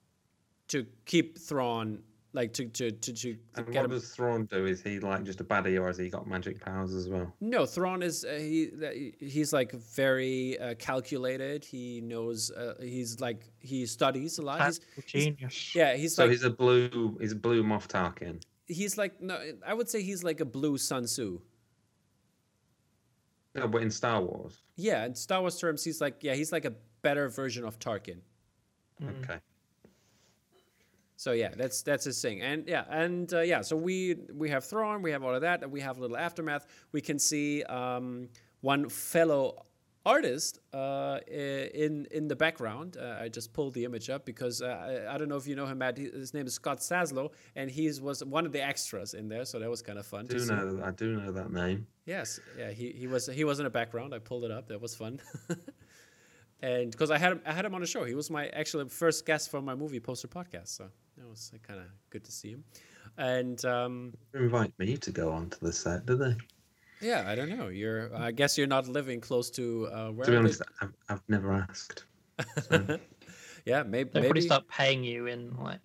[0.69, 2.03] to keep Thrawn
[2.37, 4.67] like to to to, to, to And get what him does Thrawn do?
[4.67, 7.33] Is he like just a baddie, or has he got magic powers as well?
[7.41, 11.65] No, Thrawn is uh, he he's like very uh, calculated.
[11.65, 14.65] He knows uh, he's like he studies a lot.
[14.65, 15.75] He's, Genius.
[15.75, 17.17] yeah, he's So like he's a blue.
[17.21, 18.41] He's a blue Moff Tarkin.
[18.69, 21.41] he's like no, I would say he's like a blue Sun Tzu.
[23.55, 24.63] No, but in Star Wars.
[24.77, 28.19] Yeah, in Star Wars terms, he's like yeah, he's like a better version of Tarkin.
[29.03, 29.25] Mm.
[29.25, 29.39] Okay.
[31.17, 34.65] So yeah, that's that's his thing, and yeah, and uh, yeah, so we we have
[34.65, 36.67] Thrawn, we have all of that, and we have a little aftermath.
[36.93, 38.29] We can see um,
[38.61, 39.67] one fellow
[40.07, 42.97] artist uh, in in the background.
[42.97, 45.57] Uh, I just pulled the image up because uh, I, I, don't know if you
[45.57, 45.99] know him, Matt.
[45.99, 49.59] His name is Scott Saslow, and he was one of the extras in there, so
[49.59, 50.27] that was kind of fun.
[50.31, 51.87] I do know, I do know that name.
[52.07, 54.15] Yes, yeah, he, he was he was in the background.
[54.15, 54.69] I pulled it up.
[54.69, 55.21] That was fun.
[56.61, 58.05] and because I had him, I had him on the show.
[58.05, 61.81] He was my actually first guest for my movie poster podcast, so that was kind
[61.81, 62.65] of good to see him.
[63.19, 66.37] And um, invite me to go onto the set, did they?
[67.01, 67.69] Yeah, I don't know.
[67.69, 68.15] You're.
[68.17, 70.25] I guess you're not living close to uh, where.
[70.25, 72.05] To be honest, I've, I've never asked.
[72.63, 72.99] So.
[73.67, 74.11] yeah, maybe.
[74.11, 75.81] They'll maybe probably start paying you in like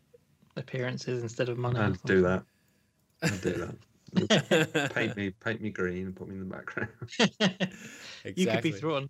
[0.55, 1.79] appearances instead of money.
[1.79, 2.43] I'd do that.
[3.23, 4.91] I'd do that.
[4.93, 6.89] paint me, paint me green, and put me in the background.
[7.19, 7.77] exactly.
[8.35, 9.09] You could be Thrawn.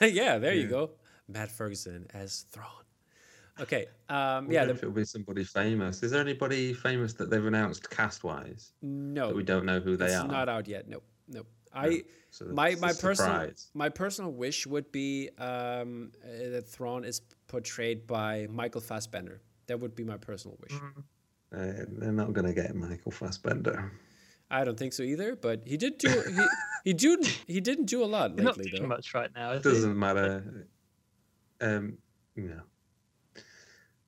[0.00, 0.62] yeah, there yeah.
[0.62, 0.90] you go.
[1.28, 2.84] Matt Ferguson as Thrawn.
[3.60, 3.86] Okay.
[4.08, 4.64] Um, yeah.
[4.64, 4.72] The...
[4.72, 6.02] If it'll be somebody famous.
[6.02, 8.72] Is there anybody famous that they've announced cast wise?
[8.82, 9.30] No.
[9.30, 10.26] we don't know who they it's are.
[10.26, 10.88] Not out yet.
[10.88, 11.04] Nope.
[11.28, 11.46] Nope.
[11.74, 17.22] I so my my personal my personal wish would be um, uh, that Thrawn is
[17.46, 19.40] portrayed by Michael Fassbender.
[19.68, 20.72] That would be my personal wish.
[20.72, 21.00] Mm-hmm.
[21.54, 23.92] Uh, they're not going to get Michael Fassbender.
[24.50, 25.36] I don't think so either.
[25.36, 26.46] But he did do he
[26.84, 28.86] he do he didn't do a lot He's lately not though.
[28.88, 29.52] much right now.
[29.52, 29.96] It doesn't he?
[29.96, 30.66] matter.
[31.60, 31.98] Um,
[32.36, 32.60] no.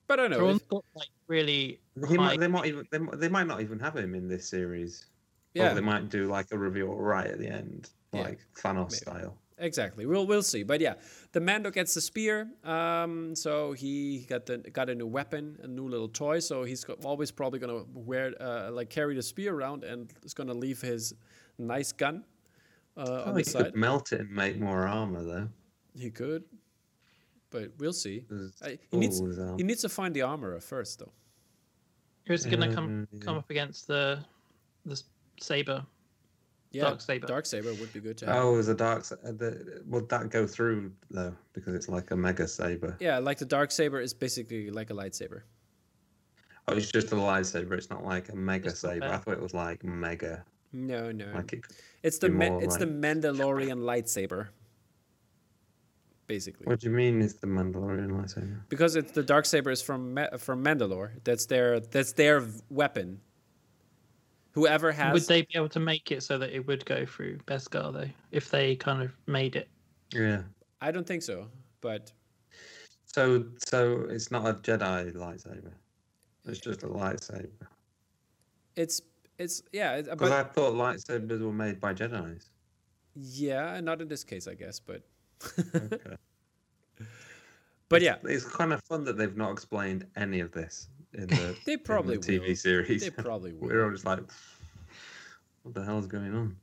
[0.07, 0.49] But I don't know.
[0.49, 1.79] If, got, like really.
[2.07, 5.05] He might, they might even they, they might not even have him in this series.
[5.53, 5.71] Yeah.
[5.71, 8.95] Or they might do like a reveal right at the end, like yeah, Thanos maybe.
[8.95, 9.37] style.
[9.57, 10.05] Exactly.
[10.05, 10.63] We'll we'll see.
[10.63, 10.95] But yeah,
[11.31, 12.49] the Mando gets the spear.
[12.65, 16.39] Um, so he got the got a new weapon, a new little toy.
[16.39, 20.53] So he's always probably gonna wear uh, like carry the spear around and is gonna
[20.53, 21.13] leave his
[21.57, 22.25] nice gun
[22.97, 23.65] uh, on the he side.
[23.65, 25.47] Could melt it and make more armor though.
[25.97, 26.43] He could,
[27.55, 28.25] but we'll see.
[28.61, 29.19] I, he needs
[29.57, 31.13] he needs to find the armorer first though.
[32.27, 34.19] Who's gonna come uh, come up against the
[34.85, 35.01] the
[35.39, 35.85] saber.
[36.71, 37.27] Yeah, dark saber.
[37.27, 38.35] Dark saber would be good to have.
[38.35, 41.33] Oh, is a dark the, would that go through though?
[41.53, 42.97] Because it's like a mega saber.
[42.99, 45.43] Yeah, like the dark saber is basically like a lightsaber.
[46.67, 47.73] Oh, it's just a lightsaber.
[47.73, 49.05] It's not like a mega it's saber.
[49.05, 50.43] I thought it was like mega.
[50.73, 51.27] No, no.
[51.33, 51.61] Like it
[52.03, 52.79] it's the me- it's like...
[52.81, 54.49] the Mandalorian lightsaber.
[56.27, 56.65] Basically.
[56.65, 57.21] What do you mean?
[57.21, 58.61] Is the Mandalorian lightsaber?
[58.69, 61.11] Because it's the dark saber is from Ma- from Mandalore.
[61.23, 63.21] That's their that's their weapon.
[64.51, 65.13] Whoever has.
[65.13, 68.09] Would they be able to make it so that it would go through Beskar though,
[68.31, 69.69] if they kind of made it?
[70.13, 70.43] Yeah.
[70.81, 71.47] I don't think so,
[71.81, 72.11] but.
[73.05, 75.73] So so it's not a Jedi lightsaber.
[76.45, 77.67] It's just a lightsaber.
[78.75, 79.01] It's
[79.37, 80.01] it's yeah.
[80.01, 82.49] Because I thought lightsabers were made by Jedi's.
[83.15, 85.03] Yeah, not in this case, I guess, but.
[85.75, 86.17] Okay.
[87.87, 91.27] But yeah, it's, it's, kind of fun that they've not explained any of this in
[91.27, 92.55] the, they probably the TV will.
[92.55, 93.01] series.
[93.03, 93.67] They probably will.
[93.67, 94.19] We're all just like,
[95.63, 96.55] what the hell is going on?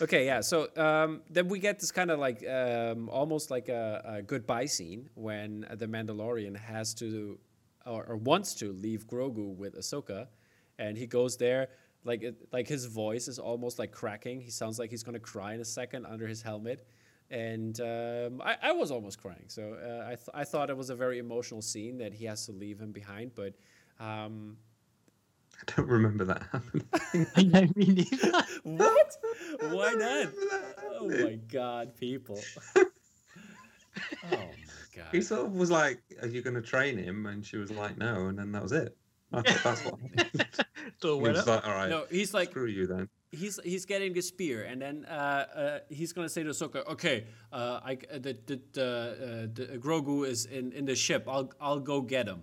[0.00, 0.40] Okay, yeah.
[0.40, 4.66] So um, then we get this kind of like um, almost like a, a, goodbye
[4.66, 7.38] scene when the Mandalorian has to
[7.84, 10.28] or, or, wants to leave Grogu with Ahsoka,
[10.78, 11.68] and he goes there.
[12.04, 14.40] Like it, like his voice is almost like cracking.
[14.40, 16.86] He sounds like he's gonna cry in a second under his helmet,
[17.30, 19.44] and um, I, I was almost crying.
[19.48, 22.46] So uh, I th- I thought it was a very emotional scene that he has
[22.46, 23.54] to leave him behind, but
[24.00, 24.56] um,
[25.60, 26.86] I don't remember that happening.
[27.36, 28.44] I know me neither.
[28.62, 29.16] what?
[29.70, 30.28] Why not?
[31.00, 32.40] Oh my god, people.
[32.76, 32.84] oh
[34.32, 34.46] my
[34.96, 35.06] god.
[35.12, 37.98] He sort of was like, "Are you going to train him?" And she was like,
[37.98, 38.96] "No," and then that was it.
[39.30, 39.96] That's what.
[41.02, 44.14] so he was like, "All right, no, he's like, screw you then." He's he's getting
[44.14, 48.38] the spear, and then uh, uh, he's gonna say to Ahsoka, "Okay, uh, I the
[48.46, 51.26] the, the, uh, the Grogu is in, in the ship.
[51.28, 52.42] I'll I'll go get him."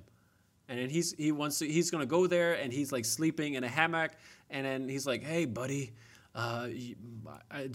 [0.67, 3.63] and then he's he wants to he's gonna go there and he's like sleeping in
[3.63, 4.11] a hammock.
[4.49, 5.93] And then he's like hey buddy
[6.36, 6.95] uh, you,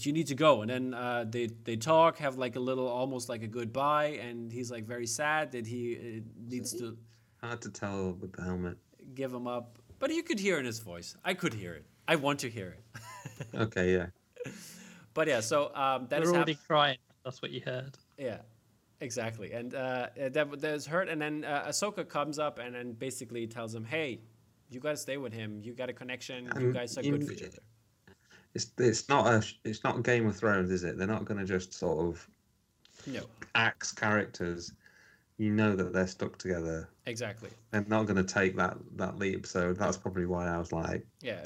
[0.01, 0.61] you need to go?
[0.61, 4.19] And then uh, they they talk have like a little almost like a goodbye.
[4.23, 6.97] And he's like very sad that he uh, needs to
[7.41, 8.77] hard to tell with the helmet.
[9.15, 9.79] give him up.
[9.99, 11.17] But you could hear in his voice.
[11.25, 13.01] I could hear it i want to hear it
[13.55, 14.07] okay yeah
[15.15, 18.39] but yeah so um that We're is already hap- crying that's what you heard yeah
[19.03, 21.09] Exactly, and uh, that that's hurt.
[21.09, 24.21] And then uh, Ahsoka comes up and then basically tells him, "Hey,
[24.69, 25.59] you got to stay with him.
[25.63, 26.49] You got a connection.
[26.55, 27.59] And you guys are you, good for each other."
[28.55, 30.99] It's it's not a it's not Game of Thrones, is it?
[30.99, 32.29] They're not going to just sort of
[33.07, 33.23] no
[33.55, 34.75] axe characters.
[35.39, 36.91] You know that they're stuck together.
[37.11, 37.51] Exactly.
[37.73, 39.47] I'm not going to take that that leap.
[39.47, 41.43] So that's probably why I was like, yeah,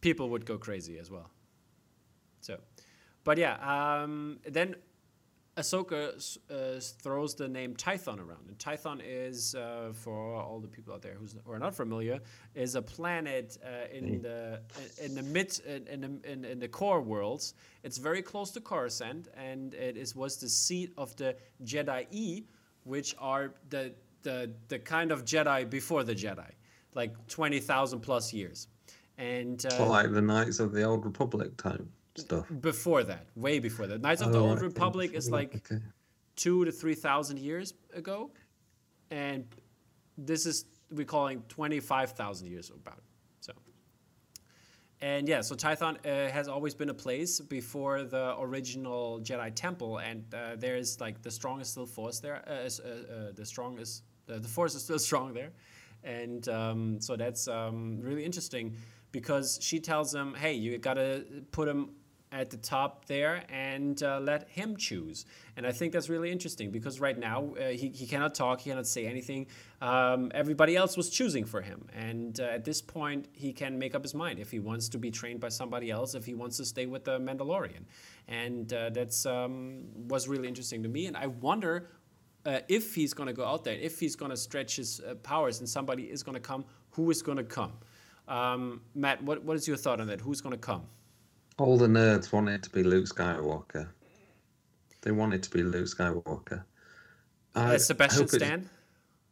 [0.00, 1.28] people would go crazy as well.
[2.40, 2.58] So,
[3.24, 4.76] but yeah, um, then
[5.56, 6.02] Ahsoka
[6.50, 11.02] uh, throws the name Tython around, and Tython is, uh, for all the people out
[11.02, 12.20] there who's, who are not familiar,
[12.54, 14.60] is a planet uh, in the
[15.04, 17.54] in the mid in in the, in, in the core worlds.
[17.82, 22.44] It's very close to Coruscant, and it is was the seat of the Jedi E,
[22.84, 23.92] which are the
[24.22, 26.50] the the kind of Jedi before the Jedi,
[26.94, 28.68] like twenty thousand plus years,
[29.18, 31.84] and uh, Well, like the Knights of the Old Republic type
[32.16, 32.46] stuff.
[32.60, 34.00] before that, way before that.
[34.00, 35.82] Knights of the Oh, Old right, Republic is like okay.
[36.36, 38.30] two to three thousand years ago,
[39.10, 39.44] and
[40.18, 43.02] this is we're calling twenty five thousand years about.
[43.40, 43.52] So,
[45.00, 49.98] and yeah, so Tython uh, has always been a place before the original Jedi Temple,
[49.98, 52.42] and uh, there's like the strongest still force there.
[52.46, 54.02] Uh, uh, uh, the strongest,
[54.38, 55.50] the force is still strong there,
[56.04, 58.76] and um, so that's um, really interesting
[59.12, 61.90] because she tells him, "Hey, you gotta put him
[62.32, 65.26] at the top there and uh, let him choose.
[65.56, 68.70] And I think that's really interesting because right now uh, he, he cannot talk, he
[68.70, 69.46] cannot say anything.
[69.80, 71.88] Um, everybody else was choosing for him.
[71.92, 74.98] And uh, at this point, he can make up his mind if he wants to
[74.98, 77.84] be trained by somebody else, if he wants to stay with the Mandalorian.
[78.28, 81.06] And uh, that's um, was really interesting to me.
[81.06, 81.88] And I wonder
[82.46, 85.14] uh, if he's going to go out there, if he's going to stretch his uh,
[85.16, 87.72] powers and somebody is going to come, who is going to come?
[88.28, 90.20] Um, Matt, what, what is your thought on that?
[90.20, 90.82] Who's going to come?
[91.58, 93.88] All the nerds want it to be Luke Skywalker.
[95.02, 96.64] They want it to be Luke Skywalker.
[97.54, 98.70] I Uh, Sebastian Stan?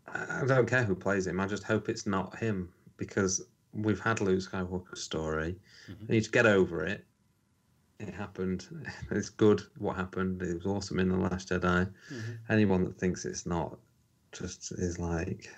[0.07, 1.41] I I don't care who plays him.
[1.41, 3.43] I just hope it's not him because
[3.73, 5.57] we've had Luke Skywalker's story.
[5.91, 6.07] Mm-hmm.
[6.09, 7.05] We need to get over it.
[8.01, 8.67] It happened.
[9.11, 10.43] It's good what happened.
[10.43, 11.61] It was awesome in The Last Jedi.
[12.13, 12.33] Mm-hmm.
[12.53, 13.79] Anyone that thinks it's not
[14.33, 15.49] just is like,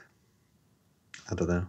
[1.31, 1.67] I don't know.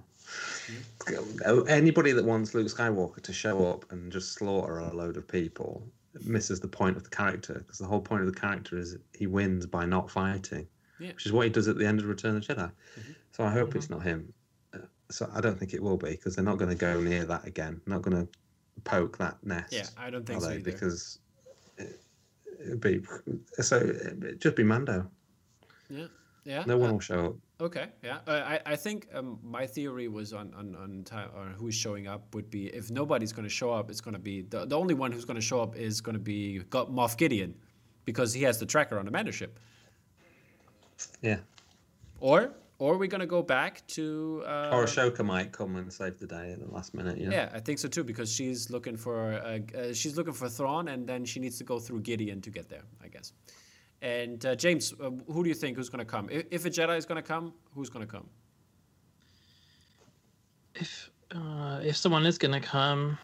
[1.07, 1.67] Mm-hmm.
[1.67, 5.83] Anybody that wants Luke Skywalker to show up and just slaughter a load of people
[6.23, 9.27] misses the point of the character because the whole point of the character is he
[9.27, 10.67] wins by not fighting,
[10.99, 11.09] Yeah.
[11.09, 12.71] which is what he does at the end of Return of the Jedi.
[12.71, 13.11] Mm-hmm.
[13.31, 14.31] So I hope it's not him.
[14.73, 17.25] Uh, So I don't think it will be because they're not going to go near
[17.25, 17.81] that again.
[17.85, 18.31] Not going to
[18.83, 19.73] poke that nest.
[19.73, 20.59] Yeah, I don't think so either.
[20.63, 21.19] Because
[21.77, 22.01] it,
[22.59, 23.01] it'd be
[23.59, 25.09] so it'd just be Mando.
[25.89, 26.05] yeah,
[26.45, 26.63] yeah.
[26.65, 27.35] No one uh, will show up.
[27.61, 28.19] okay, yeah.
[28.27, 32.07] Uh, I I think um, my theory was on on on time or who's showing
[32.07, 34.77] up would be if nobody's going to show up, it's going to be the the
[34.77, 37.55] only one who's going to show up is going to be Go- Moff Gideon,
[38.05, 39.49] because he has the tracker on the Mothership.
[41.21, 41.39] Yeah.
[42.19, 44.41] Or or we're going to go back to.
[44.43, 47.19] Uh, Or Ahsoka might come and save the day at the last minute.
[47.19, 47.29] Yeah.
[47.29, 50.87] Yeah, I think so too because she's looking for uh, uh, she's looking for Thrawn,
[50.87, 53.33] and then she needs to go through Gideon to get there, I guess.
[54.01, 56.27] And uh, James, uh, who do you think who's going to come?
[56.31, 58.27] If, if a Jedi is going to come, who's going to come?
[60.73, 63.15] If uh, if someone is going to come,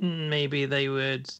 [0.00, 1.30] maybe they would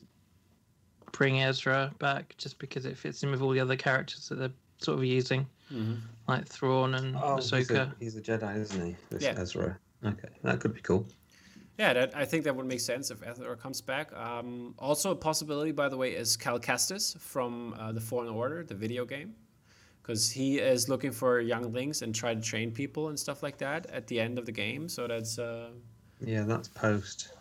[1.12, 4.58] bring Ezra back just because it fits in with all the other characters that they're
[4.80, 5.46] sort of using,
[6.28, 8.96] like Thrawn and Oh, he's a, he's a Jedi, isn't he?
[9.10, 9.34] This Yeah.
[9.38, 9.78] Ezra.
[10.04, 11.06] Okay, that could be cool.
[11.78, 14.12] Yeah, that, I think that would make sense if Ezra comes back.
[14.14, 18.64] Um, also, a possibility, by the way, is Cal Kestis from uh, the Fallen Order,
[18.64, 19.34] the video game,
[20.02, 23.86] because he is looking for younglings and try to train people and stuff like that
[23.86, 24.88] at the end of the game.
[24.88, 25.70] So that's uh,
[26.20, 27.32] Yeah, that's post.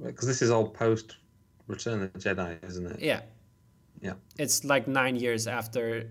[0.00, 1.16] Because this is all post
[1.68, 3.00] Return of the Jedi, isn't it?
[3.00, 3.22] yeah,
[4.06, 4.14] Yeah.
[4.38, 6.10] it's like nine years after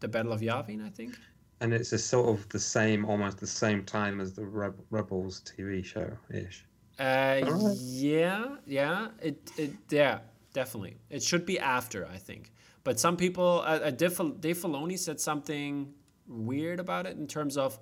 [0.00, 1.16] the Battle of Yavin, I think.
[1.60, 5.42] And it's a sort of the same, almost the same time as the Reb- Rebels
[5.44, 6.64] TV show ish.
[6.98, 7.40] Uh,
[7.78, 10.20] yeah, yeah, it, it, yeah,
[10.52, 10.96] definitely.
[11.10, 12.52] It should be after, I think.
[12.84, 15.92] But some people, uh, uh, Dave, Filoni said something
[16.26, 17.78] weird about it in terms of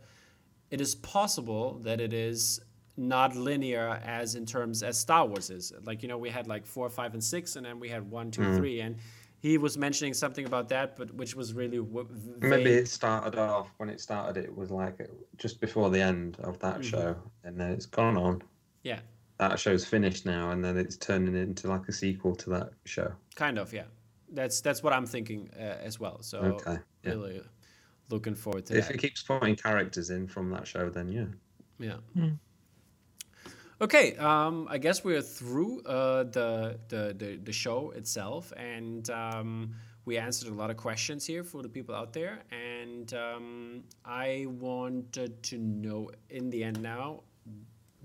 [0.71, 2.61] it is possible that it is
[2.97, 5.73] not linear as in terms as Star Wars is.
[5.85, 8.31] Like you know, we had like four, five, and six, and then we had one,
[8.31, 8.97] two, three, and
[9.41, 12.09] he was mentioning something about that, but which was really w-
[12.41, 14.43] Maybe it started off when it started.
[14.45, 14.99] It was like
[15.37, 18.43] just before the end of that show, and then it's gone on.
[18.83, 19.01] yeah,
[19.39, 23.13] That show's finished now, and then it's turning into like a sequel to that show.
[23.37, 23.85] kind of, yeah.
[24.33, 26.21] That's that's what I'm thinking uh, as well.
[26.23, 27.11] So Okay, yeah.
[27.11, 27.41] really
[28.11, 28.95] looking forward to If that.
[28.97, 31.27] it keeps putting characters in from that show, then yeah.
[31.79, 32.29] Yeah.
[33.81, 39.73] Okay, um, I guess we're through uh, the, the, the the show itself, and um,
[40.05, 42.43] we answered a lot of questions here for the people out there.
[42.51, 47.23] And um, I wanted to know, in the end, now,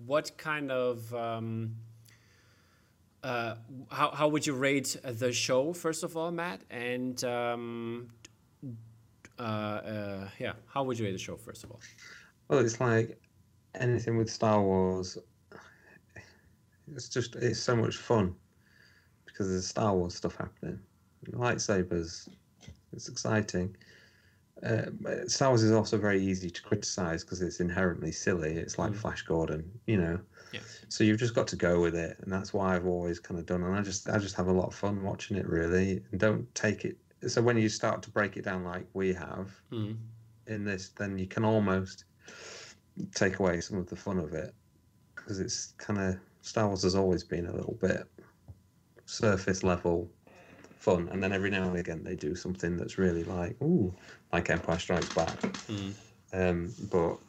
[0.05, 1.75] what kind of um,
[3.23, 3.55] uh,
[3.89, 6.61] how how would you rate the show first of all, Matt?
[6.69, 8.09] And um,
[9.39, 11.79] uh, uh, yeah, how would you rate the show first of all?
[12.47, 13.17] Well, it's like
[13.73, 15.17] anything with Star Wars.
[16.95, 18.35] It's just it's so much fun
[19.25, 20.79] because there's Star Wars stuff happening.
[21.31, 22.29] Lightsabers,
[22.91, 23.75] it's exciting.
[24.61, 24.85] Uh,
[25.27, 28.53] Star Wars is also very easy to criticize because it's inherently silly.
[28.53, 28.97] It's like Mm.
[28.97, 30.19] Flash Gordon, you know.
[30.51, 30.59] Yeah.
[30.89, 33.45] So you've just got to go with it, and that's why I've always kind of
[33.45, 33.63] done.
[33.63, 36.03] And I just, I just have a lot of fun watching it, really.
[36.11, 36.97] And don't take it.
[37.27, 39.97] So when you start to break it down like we have Mhm.
[40.47, 42.03] in this, then you can almost
[43.15, 44.53] take away some of the fun of it
[45.15, 48.07] because it's kind of Star Wars has always been a little bit
[49.05, 50.13] surface level
[50.77, 53.95] fun, and then every now and again they do something that's really like ooh,
[54.33, 55.55] like Empire Strikes Back.
[55.69, 55.93] Mhm.
[56.33, 57.19] Um, but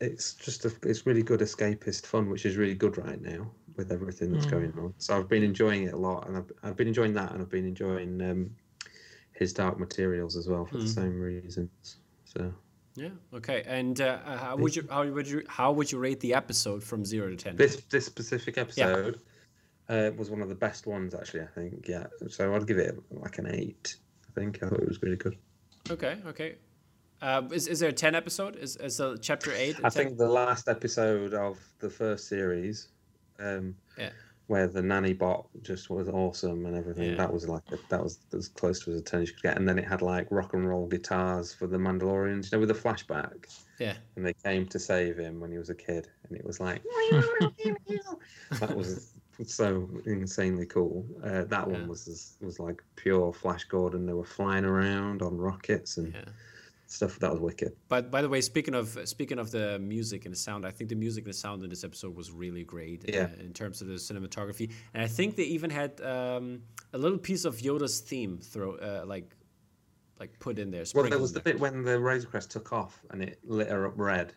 [0.00, 3.92] it's just a, it's really good escapist fun, which is really good right now with
[3.92, 4.50] everything that's Mm.
[4.50, 4.94] going on.
[4.98, 7.50] So I've been enjoying it a lot, and I've, I've been enjoying that, and I've
[7.50, 8.56] been enjoying um,
[9.32, 10.88] his Dark Materials as well for the Mm.
[10.88, 11.70] same reasons.
[12.24, 12.54] So
[12.98, 13.36] Yeah.
[13.38, 13.62] Okay.
[13.66, 17.04] And uh, how would you how would you how would you rate the episode from
[17.04, 17.56] zero to ten?
[17.56, 19.20] this this specific episode
[19.88, 21.42] uh, was one of the best ones, actually.
[21.42, 22.06] I think, yeah.
[22.28, 23.96] So I'd give it like an eight.
[24.28, 25.36] I think I thought it was really good.
[25.90, 26.18] Okay.
[26.26, 26.56] Okay.
[27.20, 28.56] Uh, is, is there a ten episode?
[28.56, 29.76] Is is uh, chapter eight?
[29.80, 29.90] a I 10?
[29.90, 32.88] think the last episode of the first series,
[33.40, 34.10] um, Yeah.
[34.48, 37.10] Where the nanny bot just was awesome and everything.
[37.10, 37.16] Yeah.
[37.16, 39.42] That was like a, that was as close to as a ten as you could
[39.42, 39.56] get.
[39.58, 42.70] And then it had like rock and roll guitars for the Mandalorians, you know, with
[42.70, 43.46] a flashback.
[43.78, 43.94] Yeah.
[44.16, 46.82] And they came to save him when he was a kid, and it was like
[48.58, 49.12] that was
[49.46, 51.06] so insanely cool.
[51.22, 51.72] Uh, that Yeah.
[51.74, 54.06] one was was like pure Flash Gordon.
[54.06, 56.24] They were flying around on rockets and Yeah.
[56.88, 57.18] Stuff.
[57.20, 57.72] That was wicked.
[57.88, 60.90] But by the way, speaking of speaking of the music and the sound, I think
[60.90, 63.04] the music and the sound in this episode was really great.
[63.08, 63.28] Yeah.
[63.38, 66.62] uh, in terms of the cinematography, and I think they even had um,
[66.92, 69.34] a little piece of Yoda's theme throw uh, like
[70.18, 70.84] like put in there.
[70.94, 71.52] Well, there was the there.
[71.52, 74.32] bit when the Razor Crest took off and it lit her up red.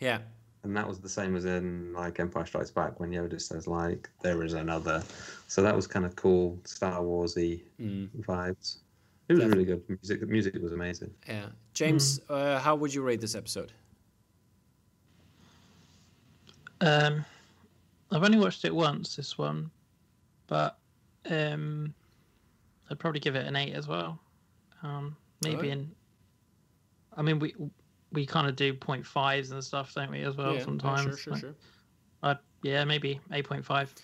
[0.00, 0.18] Yeah.
[0.62, 4.10] And that was the same as in like Empire Strikes Back when Yoda says like
[4.22, 5.02] there is another.
[5.46, 8.78] So that was kind of cool Star Warsy Mm, vibes.
[9.30, 9.82] It was really good.
[9.88, 11.10] Music, the music was amazing.
[11.28, 11.46] yeah.
[11.72, 13.70] James, uh, how would you rate this episode?
[16.80, 17.24] Um,
[18.10, 19.70] I've only watched it once, this one,
[20.48, 20.78] but
[21.30, 21.94] um,
[22.90, 24.18] I'd probably give it an eight as well.
[24.82, 25.70] Um, maybe Alright.
[25.70, 25.90] in.
[27.16, 27.54] I mean, we
[28.12, 31.02] we kind of do point fives and stuff, don't we, as well Yeah, yeah, sometimes?
[31.04, 31.54] sure, sure, Like, sure.
[32.24, 33.94] I'd, yeah, maybe eight point five.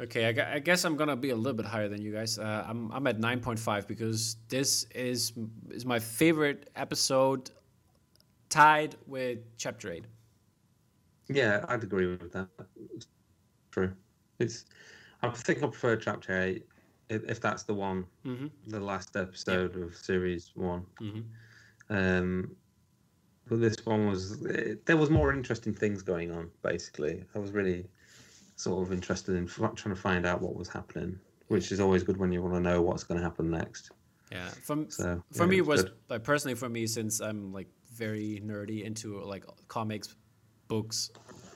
[0.00, 2.38] Okay, I, I guess I'm gonna be a little bit higher than you guys.
[2.38, 5.32] Uh, I'm I'm at 9.5 because this is
[5.70, 7.50] is my favorite episode,
[8.48, 10.04] tied with chapter eight.
[11.28, 12.48] Yeah, I'd agree with that.
[13.70, 13.92] True.
[14.38, 14.64] It's.
[15.22, 16.64] I think I prefer Chapter Eight,
[17.08, 18.46] if, if that's the one, Mm-hmm.
[18.68, 20.86] the last episode of Series One.
[21.02, 21.20] Mm-hmm.
[21.94, 22.56] Um,
[23.48, 26.50] but this one was it, there was more interesting things going on.
[26.62, 27.84] Basically, I was really
[28.58, 32.02] sort of interested in f- trying to find out what was happening, which is always
[32.02, 33.92] good when you want to know what's going to happen next.
[34.32, 35.92] Yeah, from So for yeah, me it was good.
[36.08, 40.14] like personally for me since I'm like very nerdy into like comics,
[40.66, 41.10] books,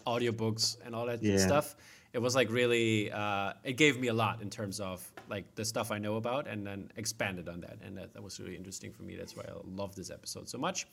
[0.06, 1.36] audiobooks, and all that Yeah.
[1.36, 1.76] stuff.
[2.12, 5.64] It was like really uh, it gave me a lot in terms of like the
[5.64, 8.92] stuff I know about, and then expanded on that, and that, that was really interesting
[8.92, 9.16] for me.
[9.16, 10.86] That's why I love this episode so much.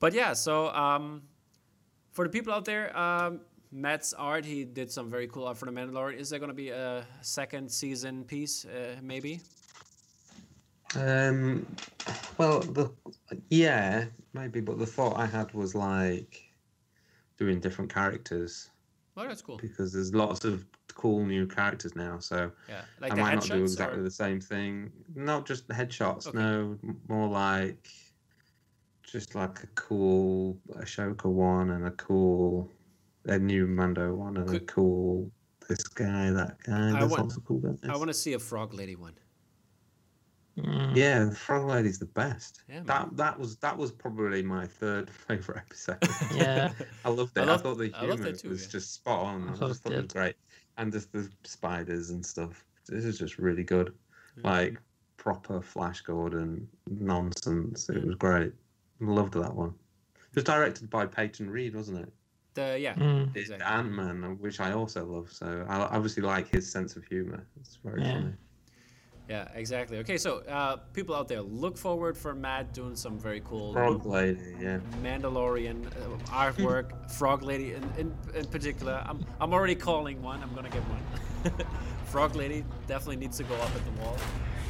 [0.00, 1.22] But yeah, so um,
[2.12, 3.40] for the people out there, um,
[3.70, 6.18] Matt's art, he did some very cool art for the Mandalorian.
[6.18, 9.40] Is there going to be a second season piece, uh, maybe?
[10.96, 11.66] Um,
[12.38, 12.90] well, the
[13.50, 16.42] yeah, maybe, but the thought I had was like
[17.36, 18.70] doing different characters
[19.16, 19.58] Oh, that's cool.
[19.58, 20.64] because there's lots of
[20.94, 22.18] cool new characters now.
[22.20, 24.90] So Yeah, like I might not do exactly or- the same thing.
[25.14, 26.26] Not just headshots.
[26.28, 26.38] Okay.
[26.38, 27.88] No, more like
[29.02, 32.70] just like a cool Ahsoka one and a cool
[33.28, 35.30] a new Mando one and a Could- cool
[35.68, 36.88] this guy that guy.
[36.88, 37.78] I There's want- lots of cool guys.
[37.88, 39.14] I want to see a frog lady one.
[40.58, 40.96] Mm.
[40.96, 42.62] Yeah, the Frog Lady's the best.
[42.68, 45.98] Yeah, that that was that was probably my third favorite episode.
[46.34, 46.72] Yeah.
[47.04, 47.48] I loved it.
[47.48, 48.68] I I, thought the humor too, was yeah.
[48.70, 49.48] just spot on.
[49.50, 50.34] I I, just thought it was great,
[50.76, 52.64] and just the spiders and stuff.
[52.88, 53.94] This is just really good,
[54.38, 54.44] Mm.
[54.44, 54.80] like
[55.16, 57.88] proper Flash Gordon nonsense.
[57.88, 58.06] It Mm.
[58.06, 58.52] was great.
[58.98, 59.74] Loved that one.
[60.30, 62.12] It was directed by Peyton Reed, wasn't it?
[62.58, 63.36] The yeah, Mm.
[63.36, 63.64] exactly.
[63.64, 65.30] Ant Man, which I also love.
[65.32, 67.46] So I obviously like his sense of humor.
[67.60, 68.14] It's very Yeah.
[68.14, 68.32] funny.
[69.28, 69.98] Yeah, exactly.
[69.98, 74.06] Okay, so uh, people out there, look forward for Matt doing some very cool Frog
[74.06, 74.78] Lady, yeah.
[75.02, 76.86] Mandalorian uh, artwork,
[77.18, 79.04] Frog Lady in, in, in particular.
[79.06, 80.42] I'm, I'm already calling one.
[80.42, 81.04] I'm gonna get one.
[82.06, 84.16] Frog Lady definitely needs to go up at the wall.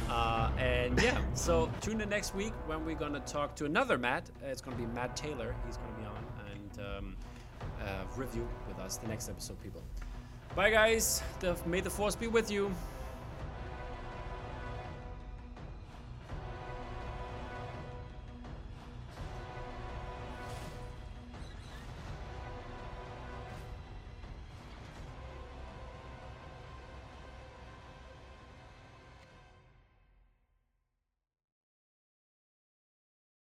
[0.09, 4.29] Uh, and yeah, so tune in next week when we're gonna talk to another Matt.
[4.43, 5.55] Uh, It's gonna be Matt Taylor.
[5.65, 6.17] He's gonna be on
[6.51, 7.15] and um,
[7.81, 9.81] uh, review with us the next episode, people.
[10.55, 11.21] Bye, guys.
[11.39, 12.73] The, may the force be with you.